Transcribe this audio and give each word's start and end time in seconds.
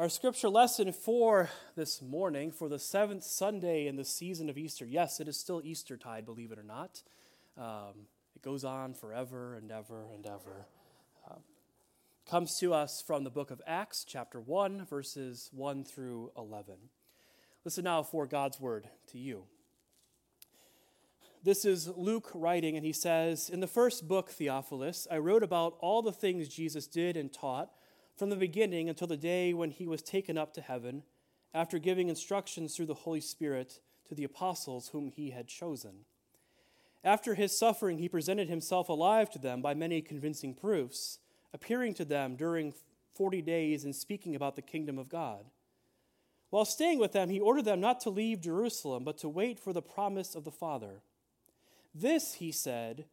Our 0.00 0.08
scripture 0.08 0.48
lesson 0.48 0.90
for 0.94 1.50
this 1.76 2.00
morning, 2.00 2.52
for 2.52 2.70
the 2.70 2.78
seventh 2.78 3.22
Sunday 3.22 3.86
in 3.86 3.96
the 3.96 4.04
season 4.06 4.48
of 4.48 4.56
Easter, 4.56 4.86
yes, 4.86 5.20
it 5.20 5.28
is 5.28 5.38
still 5.38 5.60
Easter 5.62 5.98
tide, 5.98 6.24
believe 6.24 6.52
it 6.52 6.58
or 6.58 6.62
not. 6.62 7.02
Um, 7.58 8.06
it 8.34 8.40
goes 8.40 8.64
on 8.64 8.94
forever 8.94 9.56
and 9.56 9.70
ever 9.70 10.06
and 10.14 10.24
ever. 10.24 10.64
Um, 11.30 11.40
comes 12.26 12.58
to 12.60 12.72
us 12.72 13.04
from 13.06 13.24
the 13.24 13.30
book 13.30 13.50
of 13.50 13.60
Acts, 13.66 14.06
chapter 14.08 14.40
1, 14.40 14.86
verses 14.86 15.50
1 15.52 15.84
through 15.84 16.32
11. 16.34 16.76
Listen 17.66 17.84
now 17.84 18.02
for 18.02 18.26
God's 18.26 18.58
word 18.58 18.88
to 19.08 19.18
you. 19.18 19.42
This 21.44 21.66
is 21.66 21.88
Luke 21.88 22.30
writing, 22.32 22.74
and 22.74 22.86
he 22.86 22.94
says 22.94 23.50
In 23.50 23.60
the 23.60 23.66
first 23.66 24.08
book, 24.08 24.30
Theophilus, 24.30 25.06
I 25.10 25.18
wrote 25.18 25.42
about 25.42 25.76
all 25.80 26.00
the 26.00 26.10
things 26.10 26.48
Jesus 26.48 26.86
did 26.86 27.18
and 27.18 27.30
taught 27.30 27.70
from 28.20 28.28
the 28.28 28.36
beginning 28.36 28.90
until 28.90 29.06
the 29.06 29.16
day 29.16 29.54
when 29.54 29.70
he 29.70 29.86
was 29.86 30.02
taken 30.02 30.36
up 30.36 30.52
to 30.52 30.60
heaven, 30.60 31.02
after 31.54 31.78
giving 31.78 32.10
instructions 32.10 32.76
through 32.76 32.84
the 32.84 32.92
Holy 32.92 33.18
Spirit 33.18 33.80
to 34.06 34.14
the 34.14 34.24
apostles 34.24 34.90
whom 34.90 35.08
he 35.08 35.30
had 35.30 35.48
chosen. 35.48 36.04
After 37.02 37.34
his 37.34 37.58
suffering, 37.58 37.96
he 37.96 38.10
presented 38.10 38.50
himself 38.50 38.90
alive 38.90 39.30
to 39.30 39.38
them 39.38 39.62
by 39.62 39.72
many 39.72 40.02
convincing 40.02 40.52
proofs, 40.52 41.18
appearing 41.54 41.94
to 41.94 42.04
them 42.04 42.36
during 42.36 42.74
40 43.14 43.40
days 43.40 43.84
and 43.84 43.96
speaking 43.96 44.36
about 44.36 44.54
the 44.54 44.60
kingdom 44.60 44.98
of 44.98 45.08
God. 45.08 45.46
While 46.50 46.66
staying 46.66 46.98
with 46.98 47.12
them, 47.12 47.30
he 47.30 47.40
ordered 47.40 47.64
them 47.64 47.80
not 47.80 48.00
to 48.00 48.10
leave 48.10 48.42
Jerusalem, 48.42 49.02
but 49.02 49.16
to 49.20 49.30
wait 49.30 49.58
for 49.58 49.72
the 49.72 49.80
promise 49.80 50.34
of 50.34 50.44
the 50.44 50.50
Father. 50.50 51.00
This, 51.94 52.34
he 52.34 52.52
said, 52.52 53.06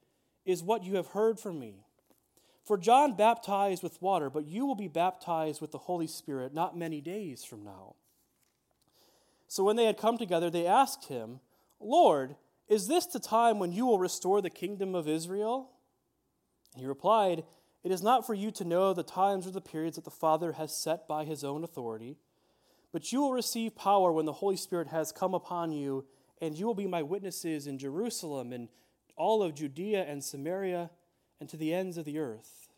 is 0.44 0.62
what 0.62 0.84
you 0.84 0.98
have 0.98 1.08
heard 1.08 1.40
from 1.40 1.62
me. 1.62 1.87
For 2.68 2.78
John 2.78 3.14
baptized 3.14 3.82
with 3.82 4.02
water, 4.02 4.30
but 4.30 4.46
you 4.46 4.66
will 4.66 4.76
be 4.76 4.90
baptized 4.90 5.62
with 5.62 5.72
the 5.72 5.78
Holy 5.78 6.06
Spirit 6.06 6.54
not 6.54 6.78
many 6.78 7.00
days 7.00 7.46
from 7.46 7.64
now. 7.64 7.96
So 9.48 9.64
when 9.64 9.78
they 9.78 9.86
had 9.86 9.98
come 9.98 10.18
together, 10.18 10.50
they 10.50 10.68
asked 10.68 11.06
him, 11.06 11.40
Lord, 11.80 12.36
is 12.68 12.90
this 12.90 13.06
the 13.06 13.22
time 13.22 13.58
when 13.58 13.72
you 13.72 13.86
will 13.86 14.00
restore 14.00 14.42
the 14.42 14.50
kingdom 14.50 14.96
of 14.96 15.08
Israel? 15.08 15.70
And 16.74 16.82
he 16.82 16.88
replied, 16.88 17.46
It 17.86 17.92
is 17.94 18.04
not 18.04 18.28
for 18.28 18.34
you 18.34 18.52
to 18.52 18.66
know 18.66 18.94
the 18.94 19.02
times 19.02 19.48
or 19.48 19.52
the 19.52 19.62
periods 19.62 19.96
that 19.96 20.04
the 20.04 20.12
Father 20.12 20.52
has 20.52 20.76
set 20.76 21.08
by 21.08 21.24
his 21.24 21.46
own 21.46 21.64
authority, 21.64 22.18
but 22.92 23.14
you 23.14 23.22
will 23.22 23.32
receive 23.32 23.78
power 23.78 24.12
when 24.12 24.26
the 24.26 24.34
Holy 24.34 24.58
Spirit 24.58 24.90
has 24.90 25.14
come 25.14 25.34
upon 25.34 25.72
you, 25.72 26.04
and 26.42 26.58
you 26.58 26.66
will 26.66 26.76
be 26.76 26.86
my 26.86 27.02
witnesses 27.02 27.66
in 27.66 27.80
Jerusalem 27.80 28.52
and 28.52 28.68
all 29.16 29.42
of 29.42 29.56
Judea 29.56 30.04
and 30.04 30.22
Samaria 30.22 30.90
and 31.40 31.50
to 31.50 31.58
the 31.58 31.74
ends 31.74 31.98
of 31.98 32.06
the 32.06 32.20
earth. 32.20 32.70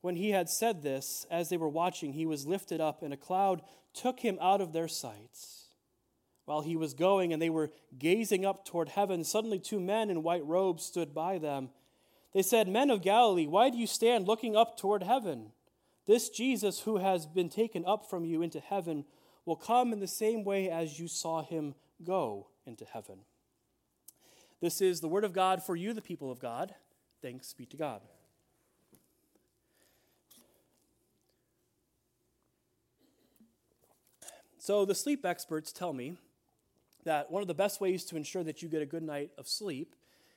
When 0.00 0.16
he 0.16 0.30
had 0.30 0.48
said 0.50 0.82
this, 0.82 1.26
as 1.30 1.48
they 1.48 1.56
were 1.56 1.68
watching, 1.68 2.12
he 2.12 2.26
was 2.26 2.46
lifted 2.46 2.80
up, 2.80 3.02
and 3.02 3.12
a 3.14 3.16
cloud 3.16 3.62
took 3.94 4.20
him 4.20 4.38
out 4.40 4.60
of 4.60 4.72
their 4.72 4.88
sights. 4.88 5.68
While 6.44 6.60
he 6.60 6.76
was 6.76 6.92
going, 6.92 7.32
and 7.32 7.40
they 7.40 7.48
were 7.48 7.72
gazing 7.98 8.44
up 8.44 8.66
toward 8.66 8.90
heaven, 8.90 9.24
suddenly 9.24 9.58
two 9.58 9.80
men 9.80 10.10
in 10.10 10.22
white 10.22 10.44
robes 10.44 10.84
stood 10.84 11.14
by 11.14 11.38
them. 11.38 11.70
They 12.34 12.42
said, 12.42 12.68
Men 12.68 12.90
of 12.90 13.00
Galilee, 13.00 13.46
why 13.46 13.70
do 13.70 13.78
you 13.78 13.86
stand 13.86 14.26
looking 14.26 14.54
up 14.54 14.76
toward 14.76 15.02
heaven? 15.02 15.52
This 16.06 16.28
Jesus 16.28 16.80
who 16.80 16.98
has 16.98 17.24
been 17.24 17.48
taken 17.48 17.84
up 17.86 18.10
from 18.10 18.24
you 18.24 18.42
into 18.42 18.60
heaven 18.60 19.04
will 19.46 19.56
come 19.56 19.92
in 19.92 20.00
the 20.00 20.06
same 20.06 20.44
way 20.44 20.68
as 20.68 20.98
you 20.98 21.08
saw 21.08 21.42
him 21.42 21.74
go 22.02 22.48
into 22.66 22.84
heaven. 22.84 23.20
This 24.60 24.80
is 24.80 25.00
the 25.00 25.08
word 25.08 25.24
of 25.24 25.32
God 25.32 25.62
for 25.62 25.76
you, 25.76 25.92
the 25.92 26.02
people 26.02 26.30
of 26.30 26.40
God. 26.40 26.74
Thanks 27.24 27.54
be 27.54 27.64
to 27.64 27.78
God. 27.78 28.02
So, 34.58 34.84
the 34.84 34.94
sleep 34.94 35.24
experts 35.24 35.72
tell 35.72 35.94
me 35.94 36.18
that 37.04 37.30
one 37.30 37.40
of 37.40 37.48
the 37.48 37.54
best 37.54 37.80
ways 37.80 38.04
to 38.04 38.16
ensure 38.16 38.44
that 38.44 38.60
you 38.60 38.68
get 38.68 38.82
a 38.82 38.86
good 38.86 39.02
night 39.02 39.30
of 39.38 39.48
sleep 39.48 39.94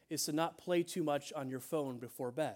is 0.10 0.24
to 0.24 0.32
not 0.32 0.58
play 0.58 0.82
too 0.82 1.04
much 1.04 1.34
on 1.34 1.50
your 1.50 1.60
phone 1.60 1.98
before 1.98 2.32
bed. 2.32 2.56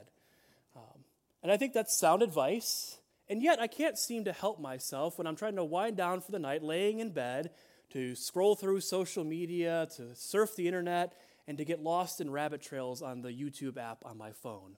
Um, 0.77 1.03
and 1.43 1.51
I 1.51 1.57
think 1.57 1.73
that's 1.73 1.99
sound 1.99 2.21
advice. 2.21 2.99
And 3.27 3.43
yet, 3.43 3.59
I 3.59 3.67
can't 3.67 3.97
seem 3.97 4.23
to 4.23 4.31
help 4.31 4.61
myself 4.61 5.17
when 5.17 5.27
I'm 5.27 5.35
trying 5.35 5.57
to 5.57 5.65
wind 5.65 5.97
down 5.97 6.21
for 6.21 6.31
the 6.31 6.39
night, 6.39 6.63
laying 6.63 6.99
in 6.99 7.09
bed, 7.09 7.51
to 7.89 8.15
scroll 8.15 8.55
through 8.55 8.79
social 8.79 9.25
media, 9.25 9.89
to 9.97 10.15
surf 10.15 10.55
the 10.55 10.67
internet, 10.67 11.17
and 11.47 11.57
to 11.57 11.65
get 11.65 11.81
lost 11.81 12.21
in 12.21 12.29
rabbit 12.29 12.61
trails 12.61 13.01
on 13.01 13.21
the 13.21 13.29
YouTube 13.29 13.77
app 13.77 14.05
on 14.05 14.17
my 14.17 14.31
phone. 14.31 14.75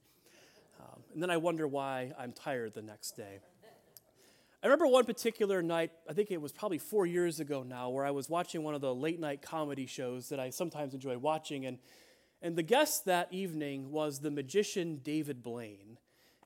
Um, 0.80 1.02
and 1.14 1.22
then 1.22 1.30
I 1.30 1.38
wonder 1.38 1.68
why 1.68 2.14
I'm 2.18 2.34
tired 2.34 2.74
the 2.74 2.82
next 2.82 3.12
day. 3.12 3.40
I 4.62 4.68
remember 4.68 4.88
one 4.88 5.04
particular 5.04 5.62
night, 5.62 5.92
I 6.10 6.14
think 6.14 6.32
it 6.32 6.42
was 6.42 6.54
probably 6.54 6.78
four 6.78 7.06
years 7.06 7.42
ago 7.42 7.64
now, 7.64 7.90
where 7.90 8.06
I 8.06 8.12
was 8.12 8.30
watching 8.30 8.64
one 8.64 8.76
of 8.76 8.80
the 8.80 8.96
late 8.96 9.20
night 9.20 9.42
comedy 9.42 9.86
shows 9.86 10.30
that 10.30 10.40
I 10.40 10.52
sometimes 10.52 10.94
enjoy 10.94 11.18
watching. 11.18 11.66
And, 11.66 11.80
and 12.42 12.56
the 12.56 12.64
guest 12.64 13.04
that 13.04 13.28
evening 13.34 13.92
was 13.92 14.20
the 14.20 14.32
magician 14.32 15.02
David 15.04 15.44
Blaine. 15.44 15.98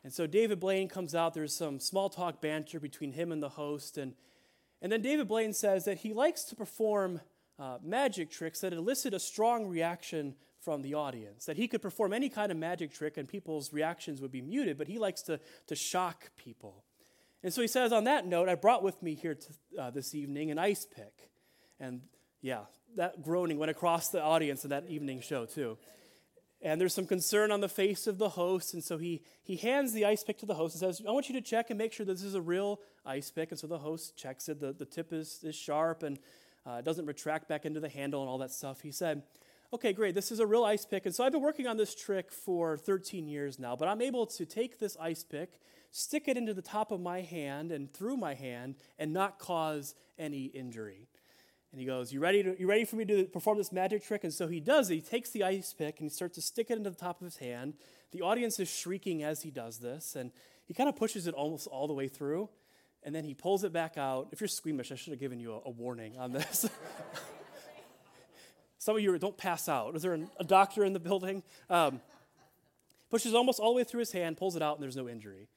And 0.03 0.11
so 0.11 0.25
David 0.25 0.59
Blaine 0.59 0.87
comes 0.87 1.13
out, 1.13 1.35
there's 1.35 1.55
some 1.55 1.79
small 1.79 2.09
talk 2.09 2.41
banter 2.41 2.79
between 2.79 3.11
him 3.11 3.31
and 3.31 3.43
the 3.43 3.49
host. 3.49 3.99
And, 3.99 4.13
and 4.81 4.91
then 4.91 5.03
David 5.03 5.27
Blaine 5.27 5.53
says 5.53 5.85
that 5.85 5.99
he 5.99 6.11
likes 6.11 6.43
to 6.45 6.55
perform 6.55 7.21
uh, 7.59 7.77
magic 7.83 8.29
tricks 8.29 8.61
that 8.61 8.73
elicit 8.73 9.13
a 9.13 9.19
strong 9.19 9.67
reaction 9.67 10.35
from 10.61 10.81
the 10.81 10.93
audience. 10.93 11.45
That 11.45 11.57
he 11.57 11.67
could 11.67 11.81
perform 11.81 12.13
any 12.13 12.29
kind 12.29 12.51
of 12.51 12.57
magic 12.57 12.93
trick 12.93 13.17
and 13.17 13.27
people's 13.27 13.73
reactions 13.73 14.21
would 14.21 14.31
be 14.31 14.41
muted, 14.41 14.77
but 14.77 14.87
he 14.87 14.99
likes 14.99 15.21
to, 15.23 15.39
to 15.67 15.75
shock 15.75 16.31
people. 16.37 16.83
And 17.43 17.53
so 17.53 17.61
he 17.61 17.67
says, 17.67 17.93
on 17.93 18.05
that 18.05 18.25
note, 18.25 18.49
I 18.49 18.55
brought 18.55 18.83
with 18.83 19.01
me 19.01 19.15
here 19.15 19.35
to, 19.35 19.81
uh, 19.81 19.89
this 19.91 20.13
evening 20.13 20.51
an 20.51 20.57
ice 20.57 20.85
pick. 20.85 21.29
And 21.79 22.01
yeah, 22.41 22.61
that 22.95 23.23
groaning 23.23 23.57
went 23.59 23.71
across 23.71 24.09
the 24.09 24.21
audience 24.21 24.63
in 24.63 24.71
that 24.71 24.87
evening 24.89 25.21
show, 25.21 25.45
too. 25.45 25.77
And 26.61 26.81
there's 26.81 26.93
some 26.93 27.05
concern 27.05 27.51
on 27.51 27.61
the 27.61 27.69
face 27.69 28.07
of 28.07 28.17
the 28.17 28.29
host. 28.29 28.73
And 28.73 28.83
so 28.83 28.97
he, 28.97 29.21
he 29.43 29.55
hands 29.55 29.93
the 29.93 30.05
ice 30.05 30.23
pick 30.23 30.39
to 30.39 30.47
the 30.47 30.55
host 30.55 30.75
and 30.75 30.79
says, 30.79 31.05
I 31.07 31.11
want 31.11 31.29
you 31.29 31.35
to 31.35 31.41
check 31.41 31.69
and 31.69 31.77
make 31.77 31.93
sure 31.93 32.05
that 32.05 32.13
this 32.13 32.23
is 32.23 32.33
a 32.33 32.41
real 32.41 32.79
ice 33.05 33.29
pick. 33.29 33.51
And 33.51 33.59
so 33.59 33.67
the 33.67 33.77
host 33.77 34.17
checks 34.17 34.49
it. 34.49 34.59
The, 34.59 34.73
the 34.73 34.85
tip 34.85 35.13
is, 35.13 35.39
is 35.43 35.55
sharp 35.55 36.01
and 36.01 36.17
uh, 36.67 36.81
doesn't 36.81 37.05
retract 37.05 37.47
back 37.47 37.65
into 37.65 37.79
the 37.79 37.89
handle 37.89 38.21
and 38.21 38.29
all 38.29 38.37
that 38.39 38.51
stuff. 38.51 38.81
He 38.81 38.91
said, 38.91 39.23
Okay, 39.73 39.91
great, 39.91 40.15
this 40.15 40.31
is 40.31 40.39
a 40.39 40.47
real 40.47 40.63
ice 40.63 40.85
pick. 40.85 41.05
And 41.05 41.13
so 41.13 41.25
I've 41.25 41.33
been 41.33 41.41
working 41.41 41.67
on 41.67 41.75
this 41.75 41.93
trick 41.93 42.31
for 42.31 42.77
13 42.77 43.27
years 43.27 43.59
now, 43.59 43.75
but 43.75 43.89
I'm 43.89 44.01
able 44.01 44.25
to 44.27 44.45
take 44.45 44.79
this 44.79 44.95
ice 44.97 45.25
pick, 45.25 45.59
stick 45.91 46.27
it 46.27 46.37
into 46.37 46.53
the 46.53 46.61
top 46.61 46.89
of 46.89 47.01
my 47.01 47.21
hand 47.21 47.73
and 47.73 47.93
through 47.93 48.15
my 48.15 48.33
hand, 48.33 48.75
and 48.97 49.11
not 49.11 49.39
cause 49.39 49.93
any 50.17 50.45
injury. 50.45 51.09
And 51.71 51.81
he 51.81 51.85
goes, 51.85 52.13
You 52.13 52.21
ready, 52.21 52.43
to, 52.43 52.55
you 52.57 52.67
ready 52.67 52.85
for 52.85 52.95
me 52.95 53.03
to 53.05 53.25
perform 53.25 53.57
this 53.57 53.73
magic 53.73 54.05
trick? 54.05 54.23
And 54.23 54.33
so 54.33 54.47
he 54.47 54.61
does. 54.61 54.87
He 54.87 55.01
takes 55.01 55.31
the 55.31 55.43
ice 55.43 55.73
pick 55.73 55.99
and 55.99 56.09
he 56.09 56.13
starts 56.13 56.35
to 56.35 56.41
stick 56.41 56.67
it 56.69 56.77
into 56.77 56.89
the 56.89 56.95
top 56.95 57.19
of 57.19 57.25
his 57.25 57.37
hand. 57.37 57.73
The 58.11 58.21
audience 58.21 58.59
is 58.59 58.69
shrieking 58.69 59.21
as 59.21 59.41
he 59.41 59.51
does 59.51 59.79
this, 59.79 60.15
and 60.15 60.31
he 60.65 60.73
kind 60.73 60.87
of 60.87 60.95
pushes 60.95 61.27
it 61.27 61.33
almost 61.33 61.67
all 61.67 61.87
the 61.87 61.93
way 61.93 62.07
through 62.07 62.49
and 63.03 63.13
then 63.13 63.23
he 63.23 63.33
pulls 63.33 63.63
it 63.63 63.71
back 63.71 63.97
out. 63.97 64.29
If 64.31 64.41
you're 64.41 64.47
squeamish, 64.47 64.91
I 64.91 64.95
should 64.95 65.11
have 65.11 65.19
given 65.19 65.39
you 65.39 65.53
a, 65.53 65.61
a 65.65 65.69
warning 65.69 66.17
on 66.17 66.31
this. 66.31 66.69
Some 68.79 68.95
of 68.95 69.01
you 69.01 69.17
don't 69.17 69.37
pass 69.37 69.67
out. 69.67 69.95
Is 69.95 70.01
there 70.01 70.13
an, 70.13 70.29
a 70.39 70.43
doctor 70.43 70.83
in 70.83 70.93
the 70.93 70.99
building? 70.99 71.43
Um, 71.69 72.01
pushes 73.09 73.33
almost 73.33 73.59
all 73.59 73.73
the 73.73 73.77
way 73.77 73.83
through 73.83 73.99
his 73.99 74.11
hand, 74.11 74.37
pulls 74.37 74.55
it 74.55 74.61
out, 74.61 74.75
and 74.75 74.83
there's 74.83 74.95
no 74.95 75.09
injury. 75.09 75.47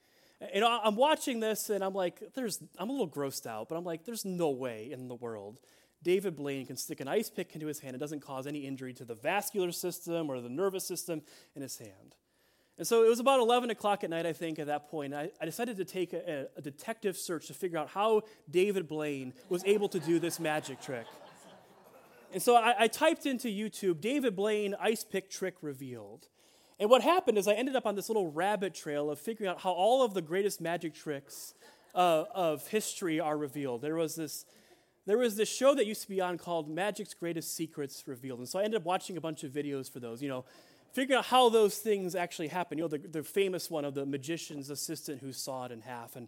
And 0.53 0.65
I'm 0.65 0.95
watching 0.95 1.39
this, 1.39 1.69
and 1.69 1.83
I'm 1.83 1.93
like, 1.93 2.33
there's, 2.33 2.59
I'm 2.79 2.89
a 2.89 2.91
little 2.91 3.07
grossed 3.07 3.45
out, 3.45 3.69
but 3.69 3.75
I'm 3.75 3.83
like, 3.83 4.05
there's 4.05 4.25
no 4.25 4.49
way 4.49 4.89
in 4.91 5.07
the 5.07 5.13
world 5.13 5.59
David 6.03 6.35
Blaine 6.35 6.65
can 6.65 6.77
stick 6.77 6.99
an 6.99 7.07
ice 7.07 7.29
pick 7.29 7.53
into 7.53 7.67
his 7.67 7.79
hand. 7.79 7.95
It 7.95 7.99
doesn't 7.99 8.21
cause 8.21 8.47
any 8.47 8.59
injury 8.59 8.93
to 8.93 9.05
the 9.05 9.15
vascular 9.15 9.71
system 9.71 10.29
or 10.29 10.41
the 10.41 10.49
nervous 10.49 10.85
system 10.85 11.21
in 11.55 11.61
his 11.61 11.77
hand. 11.77 12.15
And 12.77 12.87
so 12.87 13.03
it 13.03 13.09
was 13.09 13.19
about 13.19 13.39
11 13.39 13.69
o'clock 13.69 14.03
at 14.03 14.09
night, 14.09 14.25
I 14.25 14.33
think, 14.33 14.57
at 14.57 14.67
that 14.67 14.89
point. 14.89 15.13
I, 15.13 15.29
I 15.39 15.45
decided 15.45 15.77
to 15.77 15.85
take 15.85 16.13
a, 16.13 16.47
a, 16.55 16.61
detective 16.61 17.15
search 17.15 17.47
to 17.47 17.53
figure 17.53 17.77
out 17.77 17.89
how 17.89 18.23
David 18.49 18.87
Blaine 18.87 19.33
was 19.49 19.63
able 19.65 19.87
to 19.89 19.99
do 19.99 20.19
this 20.19 20.39
magic 20.39 20.81
trick. 20.81 21.05
And 22.33 22.41
so 22.41 22.55
I, 22.55 22.73
I 22.79 22.87
typed 22.87 23.25
into 23.25 23.49
YouTube, 23.49 24.01
David 24.01 24.35
Blaine 24.35 24.75
ice 24.79 25.03
pick 25.03 25.29
trick 25.29 25.55
revealed. 25.61 26.27
And 26.79 26.89
what 26.89 27.03
happened 27.03 27.37
is 27.37 27.47
I 27.47 27.53
ended 27.53 27.75
up 27.75 27.85
on 27.85 27.95
this 27.95 28.09
little 28.09 28.31
rabbit 28.31 28.73
trail 28.73 29.11
of 29.11 29.19
figuring 29.19 29.51
out 29.51 29.61
how 29.61 29.71
all 29.71 30.03
of 30.03 30.15
the 30.15 30.21
greatest 30.21 30.59
magic 30.59 30.95
tricks 30.95 31.53
uh, 31.93 32.23
of 32.33 32.67
history 32.69 33.19
are 33.19 33.37
revealed. 33.37 33.81
There 33.81 33.95
was 33.95 34.15
this 34.15 34.45
there 35.07 35.17
was 35.17 35.35
this 35.35 35.49
show 35.49 35.73
that 35.75 35.87
used 35.87 36.03
to 36.03 36.09
be 36.09 36.21
on 36.21 36.37
called 36.37 36.69
Magic's 36.69 37.15
Greatest 37.15 37.55
Secrets 37.55 38.03
Revealed. 38.07 38.39
And 38.39 38.47
so 38.47 38.59
I 38.59 38.63
ended 38.63 38.81
up 38.81 38.85
watching 38.85 39.17
a 39.17 39.21
bunch 39.21 39.43
of 39.43 39.51
videos 39.51 39.91
for 39.91 39.99
those. 39.99 40.21
You 40.21 40.29
know, 40.29 40.45
figure 40.93 41.17
out 41.17 41.25
how 41.25 41.49
those 41.49 41.77
things 41.77 42.15
actually 42.15 42.49
happen. 42.49 42.77
You 42.77 42.85
know, 42.85 42.87
the, 42.87 42.97
the 42.97 43.23
famous 43.23 43.69
one 43.69 43.85
of 43.85 43.93
the 43.93 44.05
magician's 44.05 44.69
assistant 44.69 45.21
who 45.21 45.31
saw 45.31 45.65
it 45.65 45.71
in 45.71 45.81
half. 45.81 46.15
And, 46.15 46.27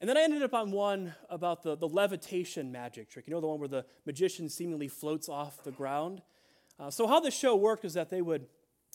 and 0.00 0.08
then 0.08 0.16
I 0.16 0.22
ended 0.22 0.42
up 0.42 0.54
on 0.54 0.70
one 0.70 1.14
about 1.30 1.62
the, 1.62 1.76
the 1.76 1.88
levitation 1.88 2.70
magic 2.70 3.10
trick. 3.10 3.26
You 3.26 3.34
know, 3.34 3.40
the 3.40 3.46
one 3.46 3.58
where 3.58 3.68
the 3.68 3.86
magician 4.04 4.48
seemingly 4.48 4.88
floats 4.88 5.28
off 5.28 5.62
the 5.64 5.70
ground? 5.70 6.22
Uh, 6.78 6.90
so, 6.90 7.06
how 7.06 7.20
the 7.20 7.30
show 7.30 7.56
worked 7.56 7.84
is 7.84 7.94
that 7.94 8.10
they 8.10 8.20
would, 8.20 8.46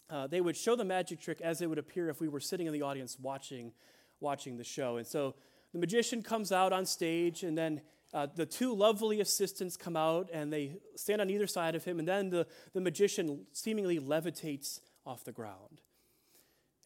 uh, 0.10 0.28
they 0.28 0.40
would 0.40 0.56
show 0.56 0.76
the 0.76 0.86
magic 0.86 1.20
trick 1.20 1.42
as 1.42 1.62
it 1.62 1.68
would 1.68 1.80
appear 1.80 2.10
if 2.10 2.22
we 2.22 2.28
were 2.28 2.40
sitting 2.40 2.68
in 2.68 2.74
the 2.74 2.84
audience 2.84 3.18
watching, 3.20 3.72
watching 4.20 4.58
the 4.58 4.64
show. 4.64 4.98
And 4.98 5.08
so, 5.08 5.34
the 5.74 5.80
magician 5.80 6.22
comes 6.22 6.52
out 6.52 6.74
on 6.74 6.86
stage, 6.86 7.42
and 7.42 7.58
then 7.58 7.82
uh, 8.14 8.28
the 8.36 8.46
two 8.46 8.76
lovely 8.76 9.22
assistants 9.22 9.78
come 9.78 9.96
out 9.96 10.30
and 10.34 10.52
they 10.52 10.78
stand 10.96 11.22
on 11.22 11.30
either 11.30 11.48
side 11.48 11.76
of 11.76 11.86
him, 11.86 11.98
and 11.98 12.08
then 12.08 12.30
the, 12.30 12.46
the 12.74 12.82
magician 12.82 13.46
seemingly 13.54 14.00
levitates 14.00 14.82
off 15.06 15.24
the 15.24 15.32
ground. 15.32 15.82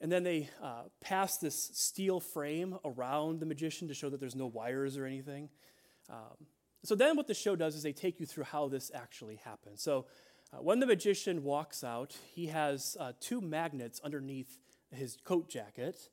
And 0.02 0.12
then 0.12 0.24
they 0.24 0.50
uh, 0.62 0.84
pass 1.02 1.38
this 1.38 1.72
steel 1.74 2.20
frame 2.20 2.78
around 2.84 3.40
the 3.40 3.46
magician 3.46 3.88
to 3.88 3.94
show 3.94 4.10
that 4.10 4.20
there's 4.20 4.36
no 4.36 4.48
wires 4.48 4.98
or 4.98 5.06
anything. 5.06 5.50
Um, 6.10 6.48
so 6.84 6.96
then 6.96 7.16
what 7.16 7.28
the 7.28 7.34
show 7.34 7.56
does 7.56 7.76
is 7.76 7.84
they 7.84 7.94
take 7.94 8.20
you 8.20 8.26
through 8.26 8.44
how 8.44 8.68
this 8.68 8.92
actually 8.94 9.38
happened. 9.38 9.80
So 9.80 10.06
uh, 10.54 10.58
when 10.58 10.80
the 10.80 10.86
magician 10.86 11.44
walks 11.44 11.84
out, 11.84 12.16
he 12.34 12.48
has 12.48 12.98
uh, 13.00 13.14
two 13.20 13.42
magnets 13.42 14.00
underneath 14.04 14.60
his 14.92 15.18
coat 15.24 15.50
jacket. 15.50 16.10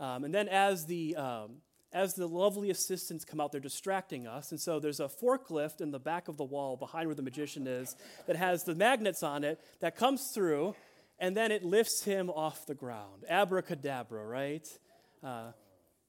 Um, 0.00 0.24
and 0.24 0.34
then 0.34 0.48
as 0.48 0.86
the 0.86 1.16
um, 1.16 1.56
as 1.92 2.14
the 2.14 2.26
lovely 2.26 2.70
assistants 2.70 3.24
come 3.24 3.40
out, 3.40 3.52
they're 3.52 3.60
distracting 3.60 4.26
us. 4.26 4.50
And 4.50 4.60
so 4.60 4.78
there's 4.78 5.00
a 5.00 5.08
forklift 5.08 5.80
in 5.80 5.92
the 5.92 5.98
back 5.98 6.28
of 6.28 6.36
the 6.36 6.44
wall 6.44 6.76
behind 6.76 7.06
where 7.06 7.14
the 7.14 7.22
magician 7.22 7.66
is 7.66 7.96
that 8.26 8.36
has 8.36 8.64
the 8.64 8.74
magnets 8.74 9.22
on 9.22 9.44
it 9.44 9.60
that 9.80 9.96
comes 9.96 10.30
through, 10.34 10.74
and 11.18 11.36
then 11.36 11.50
it 11.50 11.64
lifts 11.64 12.04
him 12.04 12.30
off 12.30 12.66
the 12.66 12.74
ground. 12.74 13.24
Abracadabra, 13.28 14.24
right? 14.24 14.66
Uh, 15.22 15.52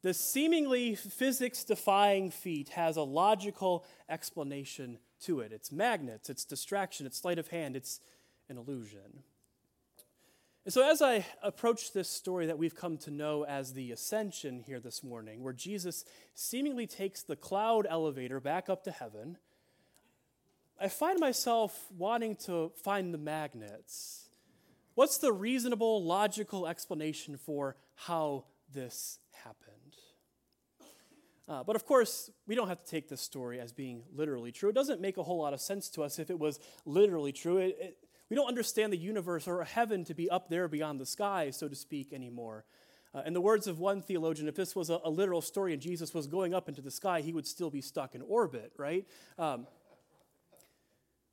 the 0.01 0.13
seemingly 0.13 0.95
physics 0.95 1.63
defying 1.63 2.29
feat 2.29 2.69
has 2.69 2.97
a 2.97 3.01
logical 3.01 3.85
explanation 4.09 4.99
to 5.21 5.39
it. 5.39 5.51
It's 5.51 5.71
magnets, 5.71 6.29
it's 6.29 6.45
distraction, 6.45 7.05
it's 7.05 7.17
sleight 7.17 7.39
of 7.39 7.47
hand, 7.47 7.75
it's 7.75 7.99
an 8.49 8.57
illusion. 8.57 9.23
And 10.65 10.73
so, 10.73 10.89
as 10.89 11.01
I 11.01 11.25
approach 11.41 11.93
this 11.93 12.09
story 12.09 12.47
that 12.47 12.57
we've 12.57 12.75
come 12.75 12.97
to 12.99 13.11
know 13.11 13.43
as 13.45 13.73
the 13.73 13.93
ascension 13.93 14.59
here 14.59 14.81
this 14.81 15.01
morning, 15.01 15.41
where 15.41 15.53
Jesus 15.53 16.03
seemingly 16.35 16.85
takes 16.85 17.23
the 17.23 17.37
cloud 17.37 17.87
elevator 17.89 18.41
back 18.41 18.69
up 18.69 18.83
to 18.83 18.91
heaven, 18.91 19.37
I 20.79 20.89
find 20.89 21.19
myself 21.19 21.87
wanting 21.97 22.35
to 22.45 22.73
find 22.83 23.13
the 23.13 23.17
magnets. 23.17 24.26
What's 24.97 25.19
the 25.19 25.31
reasonable, 25.31 26.03
logical 26.03 26.65
explanation 26.65 27.37
for 27.37 27.75
how 27.93 28.45
this 28.73 29.19
happened? 29.43 29.93
Uh, 31.47 31.63
but 31.63 31.75
of 31.75 31.85
course, 31.85 32.31
we 32.47 32.55
don't 32.55 32.67
have 32.67 32.83
to 32.83 32.89
take 32.89 33.07
this 33.07 33.21
story 33.21 33.59
as 33.59 33.71
being 33.71 34.01
literally 34.11 34.51
true. 34.51 34.69
It 34.69 34.73
doesn't 34.73 34.99
make 34.99 35.17
a 35.17 35.21
whole 35.21 35.37
lot 35.37 35.53
of 35.53 35.61
sense 35.61 35.87
to 35.89 36.01
us 36.01 36.17
if 36.17 36.31
it 36.31 36.39
was 36.39 36.59
literally 36.83 37.31
true. 37.31 37.57
It, 37.57 37.77
it, 37.79 37.97
we 38.31 38.35
don't 38.35 38.47
understand 38.47 38.91
the 38.91 38.97
universe 38.97 39.47
or 39.47 39.63
heaven 39.65 40.03
to 40.05 40.15
be 40.15 40.31
up 40.31 40.49
there 40.49 40.67
beyond 40.67 40.99
the 40.99 41.05
sky, 41.05 41.51
so 41.51 41.67
to 41.67 41.75
speak, 41.75 42.11
anymore. 42.11 42.65
Uh, 43.13 43.21
in 43.23 43.33
the 43.33 43.41
words 43.41 43.67
of 43.67 43.77
one 43.77 44.01
theologian, 44.01 44.47
if 44.47 44.55
this 44.55 44.75
was 44.75 44.89
a, 44.89 44.99
a, 45.03 45.11
literal 45.11 45.43
story 45.43 45.73
and 45.73 45.81
Jesus 45.81 46.11
was 46.11 46.25
going 46.25 46.55
up 46.55 46.67
into 46.67 46.81
the 46.81 46.89
sky, 46.89 47.21
he 47.21 47.33
would 47.33 47.45
still 47.45 47.69
be 47.69 47.81
stuck 47.81 48.15
in 48.15 48.23
orbit, 48.23 48.73
right? 48.77 49.05
Um, 49.37 49.67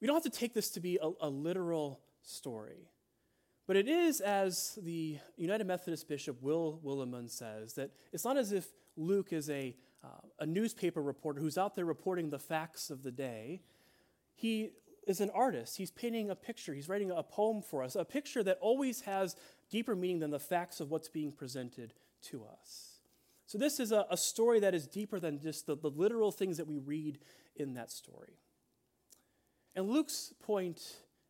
we 0.03 0.07
don't 0.07 0.17
have 0.23 0.31
to 0.31 0.39
take 0.39 0.53
this 0.53 0.69
to 0.73 0.81
be 0.81 0.99
a, 1.01 1.11
a 1.23 1.31
literal 1.31 2.03
story. 2.21 2.91
But 3.67 3.77
it 3.77 3.89
is, 3.89 4.21
as 4.21 4.79
the 4.83 5.19
United 5.37 5.67
Methodist 5.67 6.07
Bishop 6.07 6.43
Will 6.43 6.81
Willimon 6.85 7.31
says, 7.31 7.75
that 7.75 7.91
it's 8.13 8.25
not 8.25 8.37
as 8.37 8.53
if 8.53 8.67
Luke 8.97 9.33
is 9.33 9.49
a, 9.49 9.75
uh, 10.03 10.09
a 10.41 10.47
newspaper 10.47 11.03
reporter 11.03 11.41
who's 11.41 11.57
out 11.57 11.75
there 11.75 11.87
reporting 11.87 12.29
the 12.29 12.39
facts 12.39 12.91
of 12.91 13.03
the 13.03 13.11
day. 13.11 13.63
He 14.35 14.71
is 15.07 15.21
an 15.21 15.31
artist. 15.31 15.79
He's 15.79 15.91
painting 15.91 16.31
a 16.31 16.35
picture. 16.35 16.75
He's 16.75 16.89
writing 16.89 17.11
a 17.11 17.23
poem 17.23 17.63
for 17.63 17.83
us, 17.83 17.97
a 17.97 18.05
picture 18.05 18.43
that 18.43 18.59
always 18.61 19.03
has 19.03 19.35
deeper 19.71 19.97
meaning 19.97 20.19
than 20.19 20.31
the 20.31 20.39
facts 20.39 20.81
of 20.81 20.91
what's 20.91 21.09
being 21.09 21.33
presented 21.33 21.95
to 22.25 22.45
us. 22.45 23.01
So, 23.47 23.59
this 23.59 23.79
is 23.79 23.93
a, 23.93 24.07
a 24.11 24.17
story 24.17 24.61
that 24.61 24.75
is 24.75 24.87
deeper 24.87 25.21
than 25.21 25.39
just 25.39 25.67
the, 25.67 25.77
the 25.77 25.91
literal 25.91 26.33
things 26.33 26.57
that 26.57 26.67
we 26.67 26.79
read 26.79 27.19
in 27.57 27.75
that 27.75 27.91
story. 27.91 28.39
And 29.75 29.89
Luke's 29.89 30.33
point 30.43 30.81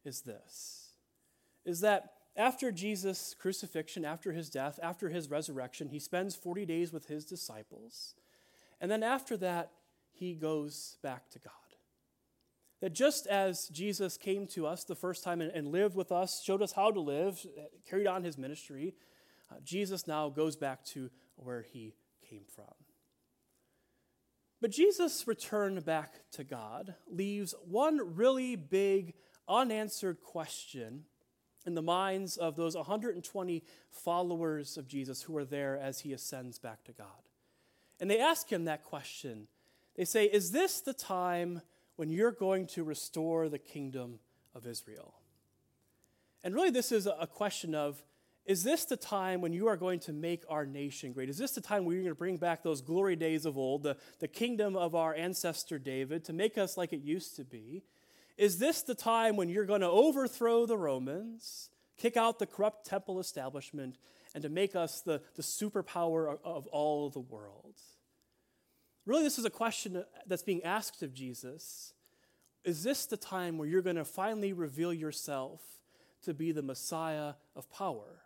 is 0.04 0.20
this 0.20 0.81
is 1.64 1.81
that 1.81 2.13
after 2.36 2.72
Jesus' 2.72 3.34
crucifixion, 3.38 4.04
after 4.04 4.32
his 4.32 4.50
death, 4.50 4.81
after 4.82 5.08
his 5.08 5.31
resurrection, 5.31 5.88
he 5.88 6.00
spends 6.00 6.34
40 6.34 6.66
days 6.66 6.92
with 6.92 7.06
his 7.06 7.25
disciples. 7.25 8.14
And 8.81 8.90
then 8.90 9.02
after 9.02 9.36
that, 9.36 9.70
he 10.10 10.34
goes 10.34 10.96
back 11.02 11.31
to 11.31 11.38
God. 11.38 11.52
That 12.81 12.92
just 12.92 13.26
as 13.28 13.69
Jesus 13.69 14.16
came 14.16 14.46
to 14.48 14.66
us 14.66 14.84
the 14.84 14.96
first 14.96 15.22
time 15.22 15.40
and, 15.40 15.50
and 15.52 15.69
lived 15.69 15.94
with 15.94 16.10
us, 16.10 16.42
showed 16.42 16.60
us 16.60 16.72
how 16.72 16.90
to 16.90 17.00
live, 17.00 17.44
carried 17.88 18.06
on 18.06 18.25
his 18.25 18.36
ministry, 18.36 18.94
uh, 19.50 19.56
Jesus 19.64 20.06
now 20.06 20.28
goes 20.28 20.56
back 20.56 20.84
to 20.86 21.10
where 21.36 21.62
he 21.62 21.94
came 22.28 22.44
from. 22.54 22.75
But 24.60 24.70
Jesus' 24.70 25.26
return 25.26 25.78
back 25.81 26.20
to 26.32 26.42
God 26.42 26.94
leaves 27.06 27.54
one 27.64 28.16
really 28.16 28.56
big 28.56 29.14
unanswered 29.48 30.20
question 30.22 31.04
in 31.66 31.75
the 31.75 31.82
minds 31.82 32.37
of 32.37 32.56
those 32.56 32.76
120 32.76 33.62
followers 33.90 34.76
of 34.76 34.87
Jesus 34.87 35.22
who 35.22 35.37
are 35.37 35.44
there 35.44 35.78
as 35.78 36.00
he 36.00 36.12
ascends 36.12 36.58
back 36.58 36.84
to 36.84 36.93
God. 36.93 37.06
And 38.00 38.11
they 38.11 38.20
ask 38.20 38.50
him 38.50 38.64
that 38.64 38.84
question. 38.84 39.49
They 39.96 40.05
say, 40.05 40.25
Is 40.25 40.50
this 40.50 40.81
the 40.81 40.93
time 40.93 41.62
when 41.96 42.11
you're 42.11 42.32
going 42.32 42.66
to 42.69 42.84
restore 42.84 43.49
the 43.49 43.58
kingdom 43.58 44.19
of 44.55 44.66
Israel? 44.66 45.14
And 46.43 46.55
really, 46.55 46.70
this 46.70 46.93
is 46.93 47.06
a 47.06 47.26
question 47.26 47.75
of 47.75 48.02
is 48.46 48.62
this 48.62 48.84
the 48.84 48.96
time 48.96 49.40
when 49.40 49.55
you 49.55 49.69
are 49.69 49.76
going 49.76 50.00
to 50.00 50.12
make 50.12 50.44
our 50.50 50.67
nation 50.67 51.12
great? 51.12 51.31
Is 51.31 51.38
this 51.38 51.52
the 51.52 51.62
time 51.62 51.84
where 51.84 51.94
you're 51.94 52.05
going 52.05 52.14
to 52.14 52.19
bring 52.19 52.37
back 52.37 52.62
those 52.62 52.82
glory 52.82 53.17
days 53.17 53.46
of 53.46 53.56
old, 53.56 53.82
the, 53.82 53.96
the 54.19 54.28
kingdom 54.28 54.76
of 54.76 54.94
our 54.94 55.14
ancestor 55.14 55.78
David, 55.78 56.25
to 56.25 56.34
make 56.34 56.58
us 56.58 56.76
like 56.76 56.93
it 56.93 57.00
used 57.00 57.37
to 57.37 57.44
be? 57.44 57.84
Is 58.36 58.58
this 58.58 58.82
the 58.82 58.94
time 58.94 59.36
when 59.36 59.48
you're 59.48 59.64
going 59.64 59.82
to 59.82 59.88
overthrow 59.88 60.66
the 60.66 60.78
Romans, 60.78 61.70
kick 61.96 62.16
out 62.16 62.38
the 62.38 62.46
corrupt 62.46 62.86
temple 62.86 63.20
establishment, 63.20 63.96
and 64.34 64.42
to 64.42 64.48
make 64.48 64.75
us 64.75 65.00
the, 65.00 65.22
the 65.36 65.42
superpower 65.42 66.38
of 66.42 66.66
all 66.69 67.10
the 67.10 67.20
world? 67.20 67.76
Really, 69.06 69.22
this 69.22 69.38
is 69.38 69.44
a 69.44 69.50
question 69.50 70.02
that's 70.26 70.42
being 70.42 70.64
asked 70.64 71.02
of 71.02 71.14
Jesus. 71.14 71.92
Is 72.64 72.82
this 72.82 73.06
the 73.06 73.16
time 73.16 73.58
where 73.58 73.69
you're 73.69 73.82
going 73.82 73.96
to 73.96 74.04
finally 74.04 74.52
reveal 74.52 74.92
yourself 74.92 75.60
to 76.22 76.32
be 76.32 76.52
the 76.52 76.62
Messiah 76.62 77.34
of 77.54 77.70
power, 77.70 78.22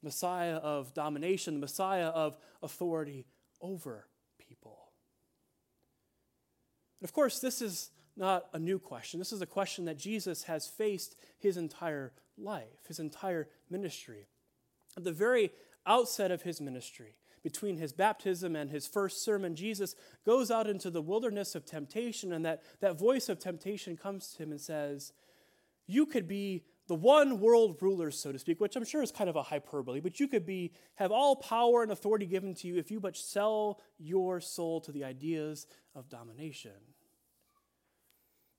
the 0.00 0.04
Messiah 0.04 0.56
of 0.56 0.92
domination, 0.92 1.54
the 1.54 1.60
Messiah 1.60 2.08
of 2.08 2.36
authority 2.62 3.24
over 3.60 4.08
people? 4.38 4.90
And 7.00 7.08
of 7.08 7.12
course, 7.12 7.38
this 7.38 7.62
is 7.62 7.90
not 8.16 8.46
a 8.52 8.58
new 8.58 8.78
question. 8.78 9.18
This 9.18 9.32
is 9.32 9.42
a 9.42 9.46
question 9.46 9.86
that 9.86 9.98
Jesus 9.98 10.44
has 10.44 10.66
faced 10.66 11.16
his 11.38 11.56
entire 11.56 12.12
life, 12.38 12.86
his 12.86 12.98
entire 12.98 13.48
ministry. 13.70 14.26
At 14.96 15.04
the 15.04 15.12
very 15.12 15.50
outset 15.86 16.30
of 16.30 16.42
his 16.42 16.60
ministry, 16.60 17.16
between 17.42 17.76
his 17.76 17.92
baptism 17.92 18.56
and 18.56 18.70
his 18.70 18.86
first 18.86 19.22
sermon, 19.22 19.54
Jesus 19.54 19.94
goes 20.24 20.50
out 20.50 20.66
into 20.66 20.90
the 20.90 21.02
wilderness 21.02 21.54
of 21.54 21.66
temptation, 21.66 22.32
and 22.32 22.44
that, 22.44 22.62
that 22.80 22.98
voice 22.98 23.28
of 23.28 23.38
temptation 23.38 23.96
comes 23.96 24.28
to 24.28 24.42
him 24.42 24.50
and 24.50 24.60
says, 24.60 25.12
You 25.86 26.06
could 26.06 26.26
be 26.26 26.64
the 26.86 26.94
one 26.94 27.40
world 27.40 27.76
ruler, 27.80 28.10
so 28.10 28.32
to 28.32 28.38
speak, 28.38 28.60
which 28.60 28.76
I'm 28.76 28.84
sure 28.84 29.02
is 29.02 29.10
kind 29.10 29.28
of 29.28 29.36
a 29.36 29.42
hyperbole, 29.42 30.00
but 30.00 30.20
you 30.20 30.28
could 30.28 30.46
be 30.46 30.72
have 30.96 31.12
all 31.12 31.36
power 31.36 31.82
and 31.82 31.92
authority 31.92 32.26
given 32.26 32.54
to 32.56 32.68
you 32.68 32.76
if 32.76 32.90
you 32.90 33.00
but 33.00 33.16
sell 33.16 33.80
your 33.98 34.40
soul 34.40 34.80
to 34.82 34.92
the 34.92 35.04
ideas 35.04 35.66
of 35.94 36.08
domination. 36.08 36.72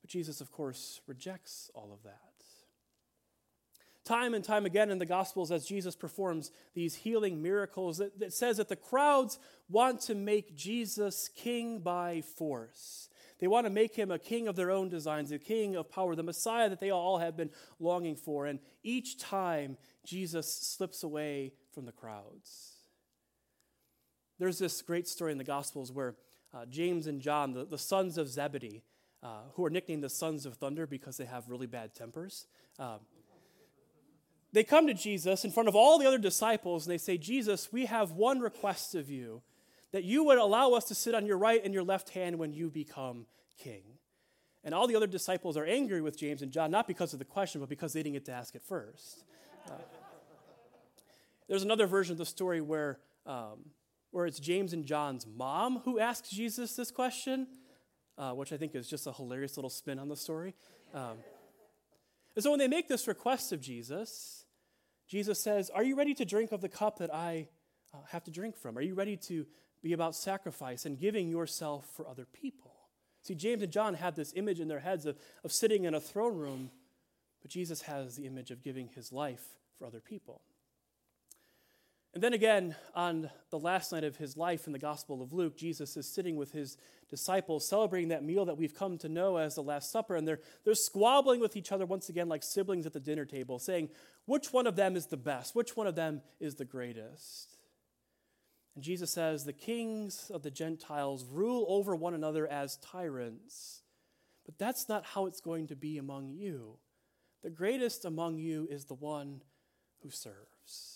But 0.05 0.11
Jesus, 0.11 0.39
of 0.39 0.51
course, 0.51 1.01
rejects 1.07 1.71
all 1.73 1.89
of 1.91 2.03
that. 2.03 2.19
Time 4.03 4.35
and 4.35 4.45
time 4.45 4.67
again 4.67 4.91
in 4.91 4.99
the 4.99 5.05
Gospels, 5.07 5.51
as 5.51 5.65
Jesus 5.65 5.95
performs 5.95 6.51
these 6.75 6.93
healing 6.93 7.41
miracles, 7.41 7.99
it, 7.99 8.31
says 8.31 8.57
that 8.57 8.69
the 8.69 8.75
crowds 8.75 9.39
want 9.67 10.01
to 10.01 10.13
make 10.13 10.55
Jesus 10.55 11.27
king 11.35 11.79
by 11.79 12.21
force. 12.21 13.09
They 13.39 13.47
want 13.47 13.65
to 13.65 13.71
make 13.71 13.95
him 13.95 14.11
a 14.11 14.19
king 14.19 14.47
of 14.47 14.55
their 14.55 14.69
own 14.69 14.89
designs, 14.89 15.31
a 15.31 15.39
king 15.39 15.75
of 15.75 15.89
power, 15.89 16.13
the 16.15 16.21
Messiah 16.21 16.69
that 16.69 16.79
they 16.79 16.91
all 16.91 17.17
have 17.17 17.35
been 17.35 17.49
longing 17.79 18.15
for. 18.15 18.45
And 18.45 18.59
each 18.83 19.17
time, 19.17 19.75
Jesus 20.05 20.53
slips 20.53 21.01
away 21.01 21.53
from 21.73 21.87
the 21.87 21.91
crowds. 21.91 22.73
There's 24.37 24.59
this 24.59 24.83
great 24.83 25.07
story 25.07 25.31
in 25.31 25.39
the 25.39 25.43
Gospels 25.43 25.91
where 25.91 26.15
uh, 26.53 26.67
James 26.67 27.07
and 27.07 27.19
John, 27.19 27.53
the, 27.53 27.65
the 27.65 27.79
sons 27.79 28.19
of 28.19 28.29
Zebedee, 28.29 28.83
uh, 29.25 29.39
who 29.55 29.65
are 29.65 29.71
nicknamed 29.71 30.03
the 30.03 30.09
sons 30.09 30.45
of 30.45 30.55
thunder 30.55 30.85
because 30.85 31.17
they 31.17 31.25
have 31.25 31.49
really 31.49 31.65
bad 31.65 31.95
tempers. 31.95 32.45
Um, 32.77 32.99
they 34.53 34.63
come 34.63 34.85
to 34.85 34.93
Jesus 34.93 35.43
in 35.43 35.49
front 35.51 35.67
of 35.67 35.75
all 35.75 35.97
the 35.97 36.05
other 36.05 36.19
disciples 36.19 36.85
and 36.85 36.93
they 36.93 36.99
say, 36.99 37.17
Jesus, 37.17 37.73
we 37.73 37.87
have 37.87 38.11
one 38.11 38.39
request 38.39 38.93
of 38.93 39.09
you 39.09 39.41
that 39.91 40.03
you 40.03 40.23
would 40.25 40.37
allow 40.37 40.73
us 40.73 40.85
to 40.85 40.95
sit 40.95 41.15
on 41.15 41.25
your 41.25 41.39
right 41.39 41.59
and 41.63 41.73
your 41.73 41.81
left 41.81 42.09
hand 42.09 42.37
when 42.37 42.53
you 42.53 42.69
become 42.69 43.25
king. 43.57 43.81
And 44.63 44.75
all 44.75 44.85
the 44.85 44.95
other 44.95 45.07
disciples 45.07 45.57
are 45.57 45.65
angry 45.65 46.01
with 46.01 46.17
James 46.19 46.43
and 46.43 46.51
John, 46.51 46.69
not 46.69 46.87
because 46.87 47.11
of 47.13 47.19
the 47.19 47.25
question, 47.25 47.61
but 47.61 47.69
because 47.69 47.93
they 47.93 48.03
didn't 48.03 48.13
get 48.13 48.25
to 48.25 48.31
ask 48.31 48.53
it 48.53 48.61
first. 48.63 49.23
Uh, 49.67 49.71
there's 51.47 51.63
another 51.63 51.87
version 51.87 52.11
of 52.11 52.19
the 52.19 52.25
story 52.27 52.61
where, 52.61 52.99
um, 53.25 53.71
where 54.11 54.27
it's 54.27 54.39
James 54.39 54.71
and 54.71 54.85
John's 54.85 55.25
mom 55.25 55.79
who 55.79 55.99
asks 55.99 56.29
Jesus 56.29 56.75
this 56.75 56.91
question, 56.91 57.47
uh, 58.17 58.31
which 58.31 58.53
I 58.53 58.57
think 58.57 58.75
is 58.75 58.87
just 58.87 59.07
a 59.07 59.13
hilarious 59.13 59.57
little 59.57 59.69
spin 59.69 59.99
on 59.99 60.07
the 60.07 60.15
story. 60.15 60.55
Um, 60.93 61.17
and 62.35 62.43
so 62.43 62.49
when 62.49 62.59
they 62.59 62.67
make 62.67 62.87
this 62.87 63.07
request 63.07 63.51
of 63.51 63.61
Jesus, 63.61 64.45
Jesus 65.07 65.41
says, 65.41 65.69
Are 65.69 65.83
you 65.83 65.95
ready 65.95 66.13
to 66.15 66.25
drink 66.25 66.51
of 66.51 66.61
the 66.61 66.69
cup 66.69 66.99
that 66.99 67.13
I 67.13 67.47
uh, 67.93 67.97
have 68.09 68.23
to 68.25 68.31
drink 68.31 68.57
from? 68.57 68.77
Are 68.77 68.81
you 68.81 68.95
ready 68.95 69.17
to 69.17 69.45
be 69.81 69.93
about 69.93 70.15
sacrifice 70.15 70.85
and 70.85 70.99
giving 70.99 71.29
yourself 71.29 71.87
for 71.95 72.07
other 72.07 72.25
people? 72.25 72.71
See, 73.21 73.35
James 73.35 73.63
and 73.63 73.71
John 73.71 73.93
had 73.95 74.15
this 74.15 74.33
image 74.35 74.59
in 74.59 74.67
their 74.67 74.79
heads 74.79 75.05
of, 75.05 75.17
of 75.43 75.51
sitting 75.51 75.85
in 75.85 75.95
a 75.95 75.99
throne 75.99 76.35
room, 76.37 76.71
but 77.41 77.49
Jesus 77.49 77.81
has 77.83 78.15
the 78.15 78.27
image 78.27 78.51
of 78.51 78.63
giving 78.63 78.89
his 78.89 79.11
life 79.11 79.43
for 79.77 79.85
other 79.85 79.99
people. 79.99 80.41
And 82.15 82.23
then 82.23 82.31
again, 82.31 82.77
on 82.95 83.29
the 83.49 83.59
last 83.59 83.91
night 83.91 84.05
of 84.05 84.15
his 84.15 84.37
life 84.37 84.67
in 84.67 84.73
the 84.73 84.79
Gospel 84.79 85.21
of 85.21 85.33
Luke, 85.33 85.57
Jesus 85.57 85.97
is 85.97 86.07
sitting 86.07 86.37
with 86.37 86.53
his 86.53 86.77
disciples 87.09 87.67
celebrating 87.67 88.07
that 88.07 88.23
meal 88.23 88.45
that 88.45 88.57
we've 88.57 88.73
come 88.73 88.97
to 88.99 89.09
know 89.09 89.35
as 89.35 89.55
the 89.55 89.61
Last 89.61 89.91
Supper. 89.91 90.15
And 90.15 90.25
they're, 90.25 90.39
they're 90.63 90.75
squabbling 90.75 91.41
with 91.41 91.57
each 91.57 91.73
other 91.73 91.85
once 91.85 92.07
again, 92.07 92.29
like 92.29 92.41
siblings 92.41 92.85
at 92.85 92.93
the 92.93 93.01
dinner 93.01 93.25
table, 93.25 93.59
saying, 93.59 93.89
which 94.23 94.53
one 94.53 94.65
of 94.65 94.77
them 94.77 94.95
is 94.95 95.07
the 95.07 95.17
best? 95.17 95.55
Which 95.55 95.75
one 95.75 95.87
of 95.87 95.95
them 95.95 96.21
is 96.39 96.55
the 96.55 96.63
greatest? 96.63 97.57
And 98.75 98.83
Jesus 98.83 99.11
says, 99.11 99.43
The 99.43 99.51
kings 99.51 100.31
of 100.33 100.41
the 100.41 100.51
Gentiles 100.51 101.25
rule 101.29 101.65
over 101.67 101.97
one 101.97 102.13
another 102.13 102.47
as 102.47 102.77
tyrants. 102.77 103.81
But 104.45 104.57
that's 104.57 104.87
not 104.87 105.05
how 105.05 105.25
it's 105.25 105.41
going 105.41 105.67
to 105.67 105.75
be 105.75 105.97
among 105.97 106.29
you. 106.29 106.77
The 107.43 107.49
greatest 107.49 108.05
among 108.05 108.37
you 108.37 108.69
is 108.71 108.85
the 108.85 108.93
one 108.93 109.41
who 110.01 110.09
serves. 110.09 110.94